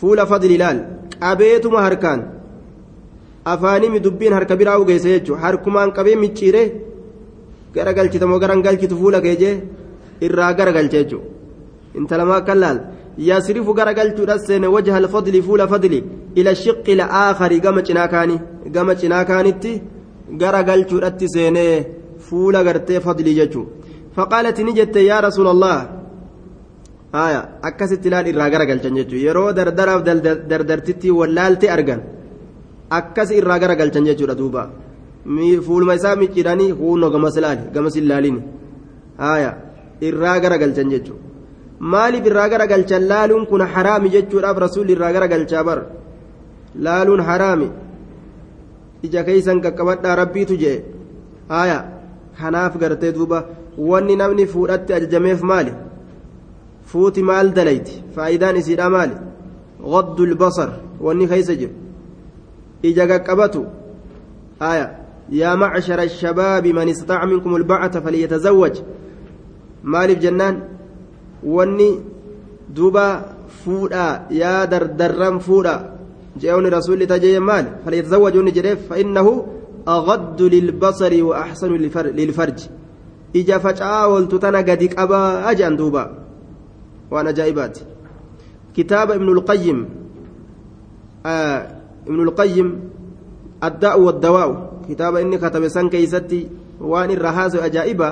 fuula 0.00 0.26
fadli 0.26 0.56
laal 0.62 0.78
qabeetuma 1.20 1.82
harkaan 1.86 2.20
afaanimi 3.52 4.00
dubbiin 4.00 4.32
harka 4.32 4.56
biraa 4.56 4.78
ugeesse 4.82 5.08
jechuun 5.14 5.38
harkumaan 5.44 5.92
qabee 5.96 6.16
micciire 6.22 6.62
garagalchitamoo 7.74 8.38
garan 8.44 8.62
galchitu 8.66 8.96
fuula 8.96 9.20
keejee 9.20 9.54
irraa 10.26 10.52
garagalche 10.58 10.98
jechuun 11.02 11.22
intalamaa 11.98 12.40
kan 12.46 12.58
laal 12.64 12.78
yasrifu 13.28 13.74
garagalchuudhat 13.78 14.40
seene 14.46 14.66
wajha 14.74 14.96
alfadli 15.02 15.42
fuula 15.46 15.68
fadli 15.72 15.98
ila 16.40 16.54
shiqqi 16.64 16.98
la'aakari 17.00 17.60
gama 17.60 17.82
cinaa 17.88 18.08
kaanii 18.14 18.40
gama 18.74 18.94
cinaa 19.00 19.24
kaanitti 19.30 19.72
garagalchuudhatti 20.42 21.32
seenee 21.34 21.74
fuula 22.26 22.64
gartee 22.66 23.00
fadli 23.06 23.34
jechuun. 23.40 23.66
فقالت 24.16 24.58
نجت 24.68 24.96
يا 25.10 25.18
رسول 25.26 25.46
الله 25.54 25.78
آية 27.26 27.40
أكست 27.68 28.04
لال 28.12 28.26
إراغر 28.32 28.62
قلتن 28.70 28.94
جتو 28.98 29.16
يرو 29.26 29.50
دردراف 29.58 30.00
دردرتتي 30.50 31.10
واللالتي 31.18 31.66
أرغن 31.74 32.00
أكس 32.98 33.30
إراغر 33.40 33.70
قلتن 33.80 34.04
جتو 34.08 34.24
ردوبا 34.30 34.62
فول 35.66 35.82
ما 35.88 35.94
يسامي 35.96 36.26
جيراني 36.34 36.66
هو 36.78 36.96
نو 37.00 37.06
غمس 37.14 37.36
لال 37.44 37.58
غمس 37.74 37.96
اللالين 38.02 38.36
آية 39.34 39.50
إراغر 40.08 40.52
قلتن 40.62 40.88
جتو 40.94 41.16
maaliif 41.82 42.26
irraa 42.30 42.48
gara 42.48 42.66
galchan 42.72 43.02
laaluun 43.12 43.44
kun 43.50 43.62
haraami 43.74 44.08
jechuudhaaf 44.14 44.56
rasuulli 44.64 44.92
irraa 44.96 45.12
gara 45.16 45.26
galchaa 45.32 45.64
bar 45.68 45.78
laaluun 46.86 47.22
haraami 47.28 47.68
ija 49.06 49.24
keeysan 49.28 49.58
qaqqabadhaa 49.64 50.14
rabbiitu 50.22 50.54
jee 50.62 50.78
aya 51.62 51.78
kanaaf 52.38 52.74
gartee 52.82 53.12
duuba 53.16 53.38
wanni 53.78 54.16
namni 54.16 54.46
fuudhatti 54.46 54.92
ajajameef 54.92 55.42
maali? 55.42 55.72
Fuuti 56.84 57.22
maal 57.22 57.52
dalayti? 57.52 58.02
Faayidaan 58.14 58.56
isiidha 58.56 58.90
maali? 58.90 59.14
غض 59.82 60.20
البصر 60.20 60.68
واني 61.00 61.26
خيس 61.26 61.50
جر 61.50 61.70
إجا 62.84 63.16
قبته 63.16 63.64
آية 64.62 64.98
يا 65.32 65.54
معشر 65.54 66.02
الشباب 66.02 66.66
من 66.66 66.88
استطاع 66.88 67.24
منكم 67.24 67.56
البعث 67.56 67.96
فليتزوج 67.96 68.72
مالف 69.84 70.18
جنان 70.18 70.60
واني 71.44 72.00
دوبا 72.74 73.22
فودا 73.64 74.26
يا 74.30 74.64
دردرم 74.64 75.38
فودا 75.38 75.76
جاءوني 76.40 76.68
رسول 76.68 77.06
تجي 77.06 77.38
مال 77.38 77.66
فليتزوج 77.86 78.36
ونجريف 78.36 78.78
فإنه 78.90 79.46
أغض 79.88 80.42
للبصر 80.42 81.24
وأحسن 81.24 81.72
للفرج 82.18 82.60
ija 83.32 83.60
faca'aa 83.60 84.06
oltu 84.08 84.38
tana 84.38 84.62
gadi 84.62 84.88
qabaa 84.88 85.46
ajaan 85.52 85.76
duuba 85.76 86.10
waan 87.10 87.26
ajaa'ibaati 87.26 87.82
kitaaba 88.72 89.16
ibnulqayyim 89.16 89.78
ibnulqayyim 92.08 92.68
addaa'u 93.60 94.04
waddawaa'u 94.06 94.54
kitaaba 94.86 95.20
inni 95.20 95.38
katabe 95.38 95.68
san 95.70 95.90
keeysatti 95.90 96.48
waan 96.80 97.10
irra 97.10 97.32
haasawu 97.32 97.64
ajaa'iba 97.64 98.08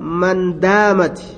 man 0.00 0.60
daamati 0.60 1.28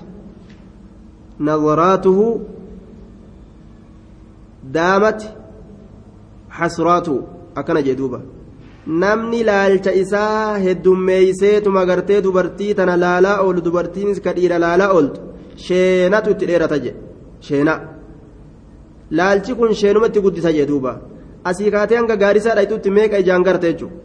daamati 4.72 5.28
xasraatuhu 6.58 7.18
akkana 7.54 7.82
jee 7.82 7.94
duuba 7.94 8.20
namni 8.86 9.42
laalcha 9.44 9.92
isaa 10.02 10.58
heddummeeyseetuma 10.64 11.84
gartee 11.86 12.20
dubartii 12.22 12.74
tana 12.74 12.96
laalaa 13.04 13.40
oolu 13.44 13.60
dubartiinis 13.64 14.20
ka 14.20 14.32
dhiira 14.36 14.58
laalaa 14.64 14.92
ooltu 14.96 15.20
sheenatu 15.66 16.30
itti 16.30 16.46
dheerata 16.46 16.78
jedhe. 16.84 16.98
Sheena. 17.46 17.74
Laalchi 19.10 19.54
kun 19.54 19.74
sheenumatti 19.80 20.20
guddisa 20.24 20.50
jedhe 20.52 20.66
duuba. 20.70 20.92
Asii 21.44 21.70
kaatee 21.74 21.96
hanga 22.00 22.16
gaarisaa 22.16 22.54
dhayxutti 22.58 22.90
meeqa 22.96 23.18
ijaan 23.22 23.42
garte 23.46 23.66
jechuudha 23.72 23.96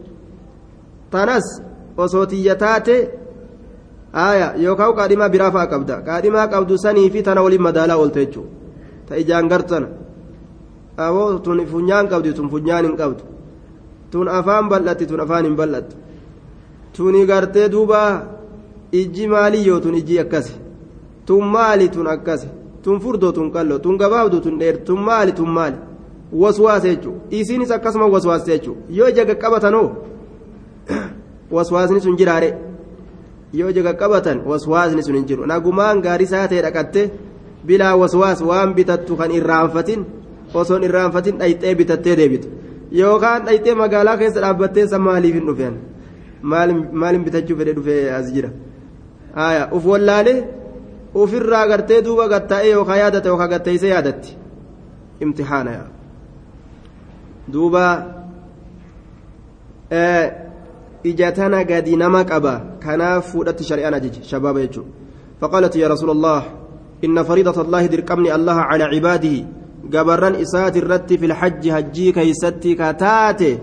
tanas 1.12 1.46
osoo 1.96 2.26
tiyya 2.26 2.54
taate 2.62 2.96
aya 4.12 4.48
yookaan 4.64 4.94
qaadhimaa 4.98 5.28
biraa 5.34 5.50
fa'a 5.56 5.66
qabda. 5.72 5.94
Qaadhimaa 6.08 6.46
qabdu 6.52 6.78
sanii 6.84 7.10
fi 7.10 7.22
tana 7.22 7.42
waliin 7.44 7.62
madaalaa 7.68 7.96
oolte 8.02 8.20
jechuudha 8.24 8.50
ta 9.08 9.12
ijaan 9.22 9.48
gartana. 9.52 9.88
Aboo 10.96 11.38
tun 11.44 11.66
funyaan 11.72 12.06
qabdi 12.12 12.32
tun 12.38 12.48
funyaan 12.50 12.84
hin 12.86 12.96
qabdu 12.96 13.22
tun 14.10 14.28
afaan 14.28 14.68
bal'atti 14.68 15.06
tun 15.06 15.20
afaan 15.20 15.44
hin 15.44 15.56
bal'attu. 15.56 15.96
Tuni 16.94 17.26
gartee 17.26 17.68
duuba 17.68 18.00
ijji 18.92 19.28
maalii 19.28 19.66
yoo 19.66 19.80
tun 19.80 19.94
ijji 19.94 20.18
akkasi? 20.18 20.52
Tun 21.26 21.44
maali 21.44 21.88
tun 21.88 22.06
akkasi? 22.06 22.48
Tun 22.82 23.00
furdoo 23.00 23.32
tun 23.32 23.50
qalloo 23.52 23.78
tun 23.78 23.96
gabaabdu 23.98 24.40
tun 24.40 24.58
dheertu? 24.58 24.84
Tun 24.84 25.00
maali 25.04 25.32
tun 25.32 25.50
maali? 25.50 25.76
Waswaasa 26.32 26.88
jechuudha 26.88 27.20
isiinis 27.30 27.70
akkasuma 27.70 28.06
waswaasa 28.06 28.46
jechuudha 28.46 28.80
yoo 28.88 29.08
ija 29.08 29.24
qaqqabatanoo? 29.24 29.88
Waswaasni 31.56 32.00
sun 32.00 32.16
jiraare 32.16 32.54
yoo 33.52 33.68
ija 33.70 33.82
qaqqabatan 33.82 34.42
waswaasni 34.46 35.02
sun 35.02 35.14
hin 35.14 35.26
jiru. 35.26 35.46
Nagumaan 35.46 36.00
gaarii 36.02 36.24
isaa 36.30 36.48
ta'e 36.48 36.62
dhaqatte 36.62 37.10
bilaa 37.66 37.96
waswaas 37.96 38.40
waan 38.42 38.74
bitattu 38.74 39.16
kan 39.16 39.30
irraanfatin 39.30 40.04
osoon 40.54 40.82
irraanfatin 40.84 41.38
dhayxee 41.38 41.74
bitattee 41.74 42.16
deebitu 42.16 42.48
yookaan 42.90 43.44
dhayxee 43.46 43.74
magaalaa 43.74 44.16
keessa 44.16 44.40
dhaabbattee 44.40 44.86
san 44.88 45.02
maaliif 45.02 45.34
hin 45.34 45.46
dhufeen 45.46 45.76
maalin 46.42 47.24
bitachuu 47.24 47.56
fedhe 47.60 47.74
dhufee 47.78 48.02
as 48.18 48.32
jira 48.34 48.50
uf 49.76 49.86
wallaalee 49.92 50.38
ofirraa 51.14 51.66
gartee 51.68 52.02
duuba 52.04 52.28
gatta'ee 52.28 52.70
yookaan 52.70 52.98
yaadate 52.98 53.28
yookaan 53.28 53.50
gatteessee 53.50 53.90
yaadatti 53.94 54.36
imtixaana 55.20 55.72
duuba 57.52 57.84
ija 61.04 61.32
tana 61.32 61.64
gadi 61.64 61.96
nama 61.96 62.24
qaba 62.24 62.54
kanaaf 62.80 63.32
fuudhatti 63.32 63.64
shari'aan 63.64 63.94
ajaje 63.94 64.22
shabaaba 64.30 64.60
jechuudha 64.60 64.90
faqaalat 65.40 65.74
yaa 65.76 65.88
rasuula 65.94 66.12
allah 66.18 66.42
inna 67.02 67.24
fariidata 67.24 67.60
allahi 67.66 67.88
dirqamni 67.88 68.30
allaha 68.30 68.68
calaa 68.70 68.90
cibaadihi 68.94 69.46
gabarran 69.88 70.40
isaati 70.40 70.78
irratti 70.78 71.18
fi 71.18 71.26
lxajji 71.26 71.70
hajjii 71.70 72.12
keeysatti 72.12 72.76
kataate 72.76 73.58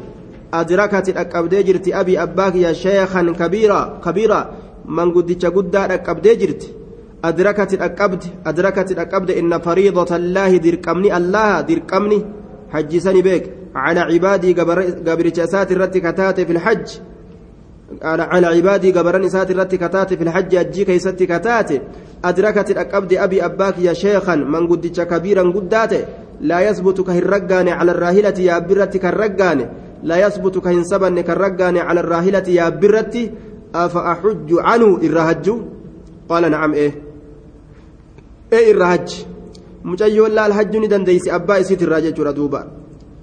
adrakati 0.51 1.13
dhaqqabdee 1.13 1.63
jirti 1.63 1.93
abii 1.93 2.17
abbaa 2.17 2.51
kiyya 2.51 2.73
sheekan 2.73 3.35
kabiira 3.35 4.39
manguddicha 4.85 5.51
guddaa 5.51 5.87
dhaqqabdee 5.87 6.35
jirti 6.35 6.77
أدركت 7.25 7.73
الأقبد 7.73 8.23
أدركت 8.45 8.91
الأقبد 8.91 9.31
إن 9.31 9.59
فريضة 9.59 10.15
الله 10.15 10.57
درقمني 10.57 11.17
الله 11.17 11.61
درقمني 11.61 12.25
حجسني 12.69 13.21
بك 13.21 13.43
على 13.75 13.99
عبادي 13.99 14.53
قبر 14.53 15.27
جسات 15.27 15.71
الرت 15.71 15.97
كتات 15.97 16.41
في 16.41 16.51
الحج 16.51 16.87
على 18.01 18.47
عبادي 18.47 18.91
قبرن 18.91 19.29
سات 19.29 19.51
الرت 19.51 19.75
كتات 19.75 20.13
في 20.13 20.23
الحج 20.23 20.55
أجي 20.55 20.85
كيست 20.85 21.23
كتات 21.23 21.69
أدركت 22.25 22.71
الأقبد 22.71 23.13
أبي 23.13 23.45
أباك 23.45 23.79
يا 23.79 23.93
شيخا. 23.93 24.35
من 24.35 24.67
قدتش 24.67 25.01
كبيرا 25.01 25.51
قدات 25.51 25.93
لا 26.41 26.69
يثبت 26.69 27.01
كهرقان 27.01 27.67
على 27.67 27.91
الراهلة 27.91 28.37
يا 28.39 28.59
برتك 28.59 29.05
الرقان 29.05 29.69
لا 30.03 30.27
يثبت 30.27 30.57
كهنسبن 30.57 31.21
كالرقان 31.21 31.77
على 31.77 31.99
الراهلة 31.99 32.47
يا 32.47 32.69
برتي 32.69 33.31
أفأحج 33.75 34.49
عنه 34.51 34.97
الرهج؟ 35.03 35.51
قال 36.29 36.51
نعم 36.51 36.73
إيه. 36.73 36.91
إيه 38.53 38.71
الرهج؟ 38.71 39.25
laal 39.95 40.51
hajjuu 40.51 40.79
ni 40.79 40.87
dandeeysi 40.87 41.31
abbaa 41.31 41.59
isiit 41.59 41.81
irraa 41.81 42.01
jechuudha 42.01 42.33
duuba 42.33 42.67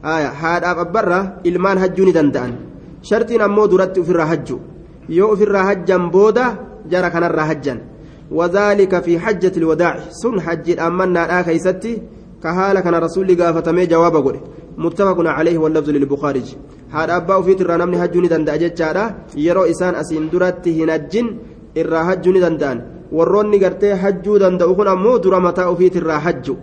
haadhaaf 0.02 0.78
abbarra 0.78 1.40
ilmaan 1.44 1.78
hajjuu 1.78 2.06
ni 2.06 2.12
danda'an 2.12 2.73
shartiin 3.08 3.42
ammoo 3.46 3.66
duratti 3.72 4.00
ofirraa 4.04 4.28
hajju 4.32 4.56
yoo 5.18 5.32
ofirraa 5.34 5.64
hajjan 5.70 6.10
booda 6.14 6.44
jara 6.92 7.10
kanarraa 7.16 7.50
hajjan 7.52 7.80
وذلك 8.30 8.92
في 9.04 9.18
حجة 9.18 9.52
الوداع 9.56 9.94
سن 10.10 10.40
حج 10.40 10.70
الأمنا 10.70 11.22
لا 11.28 11.42
كيستي 11.42 12.02
كهالة 12.42 12.80
كان 12.80 12.94
رسول 12.94 13.28
قافتمي 13.40 13.86
جواب 13.86 14.16
قول 14.16 14.36
متفق 14.78 15.18
عليه 15.36 15.58
واللفظ 15.58 15.90
للبخاري 15.90 16.42
هذا 16.90 17.16
أبا 17.16 17.42
في 17.42 17.54
ترى 17.54 17.76
نمني 17.76 17.96
حجوني 18.02 18.28
دندا 18.32 18.56
جتشارا 18.56 19.04
يرو 19.36 19.64
إسان 19.72 19.94
أسين 19.94 20.30
درت 20.32 20.64
هنجن 20.68 21.26
إرا 21.78 22.00
حجوني 22.08 22.40
دندان 22.40 22.78
warroonni 23.14 23.58
gartee 23.62 23.94
hajjuu 24.02 24.38
danda'u 24.42 24.74
kun 24.74 24.88
ammoo 24.88 25.18
dura 25.24 25.38
mataa 25.46 25.68
ofiit 25.72 25.94
irraa 26.00 26.18
hajju 26.26 26.54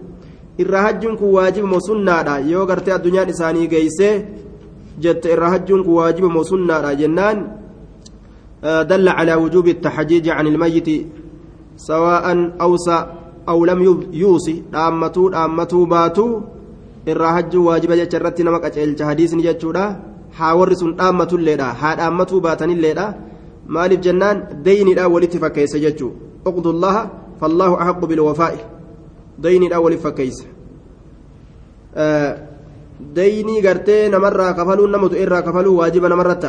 irraa 0.61 0.81
hajjuun 0.87 1.15
kun 1.19 1.29
waajiba 1.35 1.79
sunnaadha 1.87 2.33
yoo 2.51 2.65
gartee 2.71 2.93
addunyaan 2.97 3.29
isaanii 3.33 3.67
geeysee 3.73 4.15
hajjuun 5.01 5.83
kun 5.83 5.93
waajiba 5.93 6.43
sunnaadha 6.43 6.95
jennaan 6.95 7.39
دل 8.61 9.09
على 9.09 9.33
وجوب 9.41 9.67
التحجيج 9.67 10.29
عن 10.29 10.45
الميت 10.47 10.89
سواء 11.77 12.25
أوصى 12.61 12.97
أو 13.49 13.65
لم 13.65 13.79
يوصي 14.13 14.69
دامتو 14.69 15.29
دامتو 15.29 15.85
باتو 15.85 16.27
waajiba 17.65 17.97
jecha 17.97 18.17
irratti 18.21 18.43
nama 18.45 18.61
qaceelcha 18.61 19.09
hadiisni 19.09 19.41
jechuudha 19.41 19.97
haa 20.37 20.53
warri 20.53 20.75
sun 20.77 20.93
dhaammatulleedha 20.93 21.73
haa 21.81 21.95
dhaammatuu 21.97 22.41
baatanilleedha 22.45 23.05
maaliif 23.65 24.01
jennaan 24.05 24.61
deyniidha 24.65 25.09
walitti 25.09 25.41
fakkeessa 25.41 25.81
jechuu 25.81 26.13
اقض 26.41 26.67
الله 26.67 27.09
فالله 27.41 27.81
أحق 27.81 28.05
بالوفاء 28.05 28.55
ديني 29.39 29.67
الأول 29.67 29.97
فكيس 29.97 30.45
آه 31.95 32.50
ديني 33.15 33.67
قرتي 33.67 34.07
نمرة 34.09 34.51
كفلوا 34.51 34.87
نمت 34.87 35.13
إرى 35.13 35.41
كفلوا 35.41 35.79
واجب 35.79 36.05
نمرة 36.05 36.43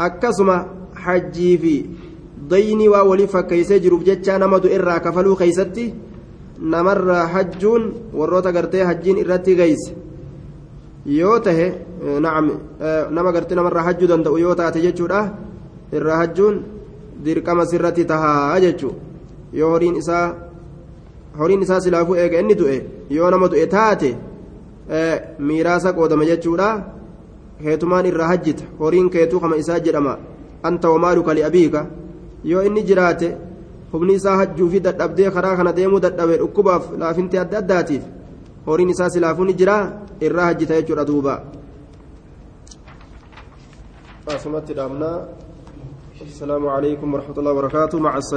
أكسما 0.00 0.66
حجي 0.94 1.58
في 1.58 1.84
ديني 2.50 2.88
وولي 2.88 3.26
فكيس 3.26 3.72
جروب 3.72 4.04
جتشا 4.04 4.38
نمت 4.38 4.66
إرى 4.66 4.98
كفلوا 5.04 5.36
خيستي 5.36 5.94
نمرة 6.60 7.26
حجون 7.26 7.82
وروتا 8.14 8.50
قرتي 8.50 8.86
حجين 8.86 9.16
إرتي 9.18 9.54
غيس 9.54 9.84
يوته 11.06 11.58
نعم 12.20 12.46
آه 12.80 13.10
نما 13.10 13.30
قرتي 13.30 13.54
نمرة 13.54 13.80
حجو 13.80 14.06
دندو 14.06 14.36
يوتا 14.36 14.70
تججودا 14.70 15.20
إرى 15.94 16.12
حجون 16.20 16.56
dirqama 17.24 17.66
sirratti 17.66 18.04
tahaa 18.04 18.60
jechuun 18.60 18.96
yoo 19.52 19.70
horiin 19.72 19.96
isaa 21.62 21.80
silaafuu 21.80 22.16
eega 22.22 22.40
inni 22.40 22.58
du'e 22.60 22.76
yoo 23.10 23.30
nama 23.30 23.48
du'e 23.52 23.66
taate 23.74 24.10
miiraasa 25.38 25.92
qoodama 25.92 26.24
jechuudha 26.30 26.68
keetumaan 27.62 28.06
irraa 28.06 28.28
hajjita 28.32 28.64
horiin 28.80 29.10
keetuu 29.10 29.40
kama 29.40 29.56
isaa 29.62 29.80
jedhama 29.86 30.18
anta 30.62 30.90
wamaaluka 30.90 31.34
liabiika 31.34 31.86
yoo 32.44 32.62
inni 32.68 32.82
jiraate 32.90 33.28
humni 33.92 34.14
isaa 34.20 34.36
hajjuu 34.36 34.68
fi 34.70 34.80
dadhabdee 34.80 35.30
karaa 35.30 35.56
kana 35.56 35.72
deemuu 35.78 36.00
dadhabe 36.06 36.36
dhukkubaaf 36.42 36.84
laafintii 36.98 37.38
adda 37.44 37.58
addaatiif 37.62 38.02
horiin 38.66 38.90
isaa 38.94 39.10
silaafuu 39.10 39.44
ni 39.44 39.54
jira 39.54 39.76
irraa 40.20 40.44
hajjita 40.50 40.74
jechuudha 40.80 41.04
duuba. 41.10 41.34
asumatti 44.36 44.74
dhaabnaa 44.74 45.18
السلام 46.26 46.66
عليكم 46.66 47.14
ورحمة 47.14 47.36
الله 47.38 47.52
وبركاته 47.52 47.98
مع 47.98 48.12
السلامة 48.16 48.34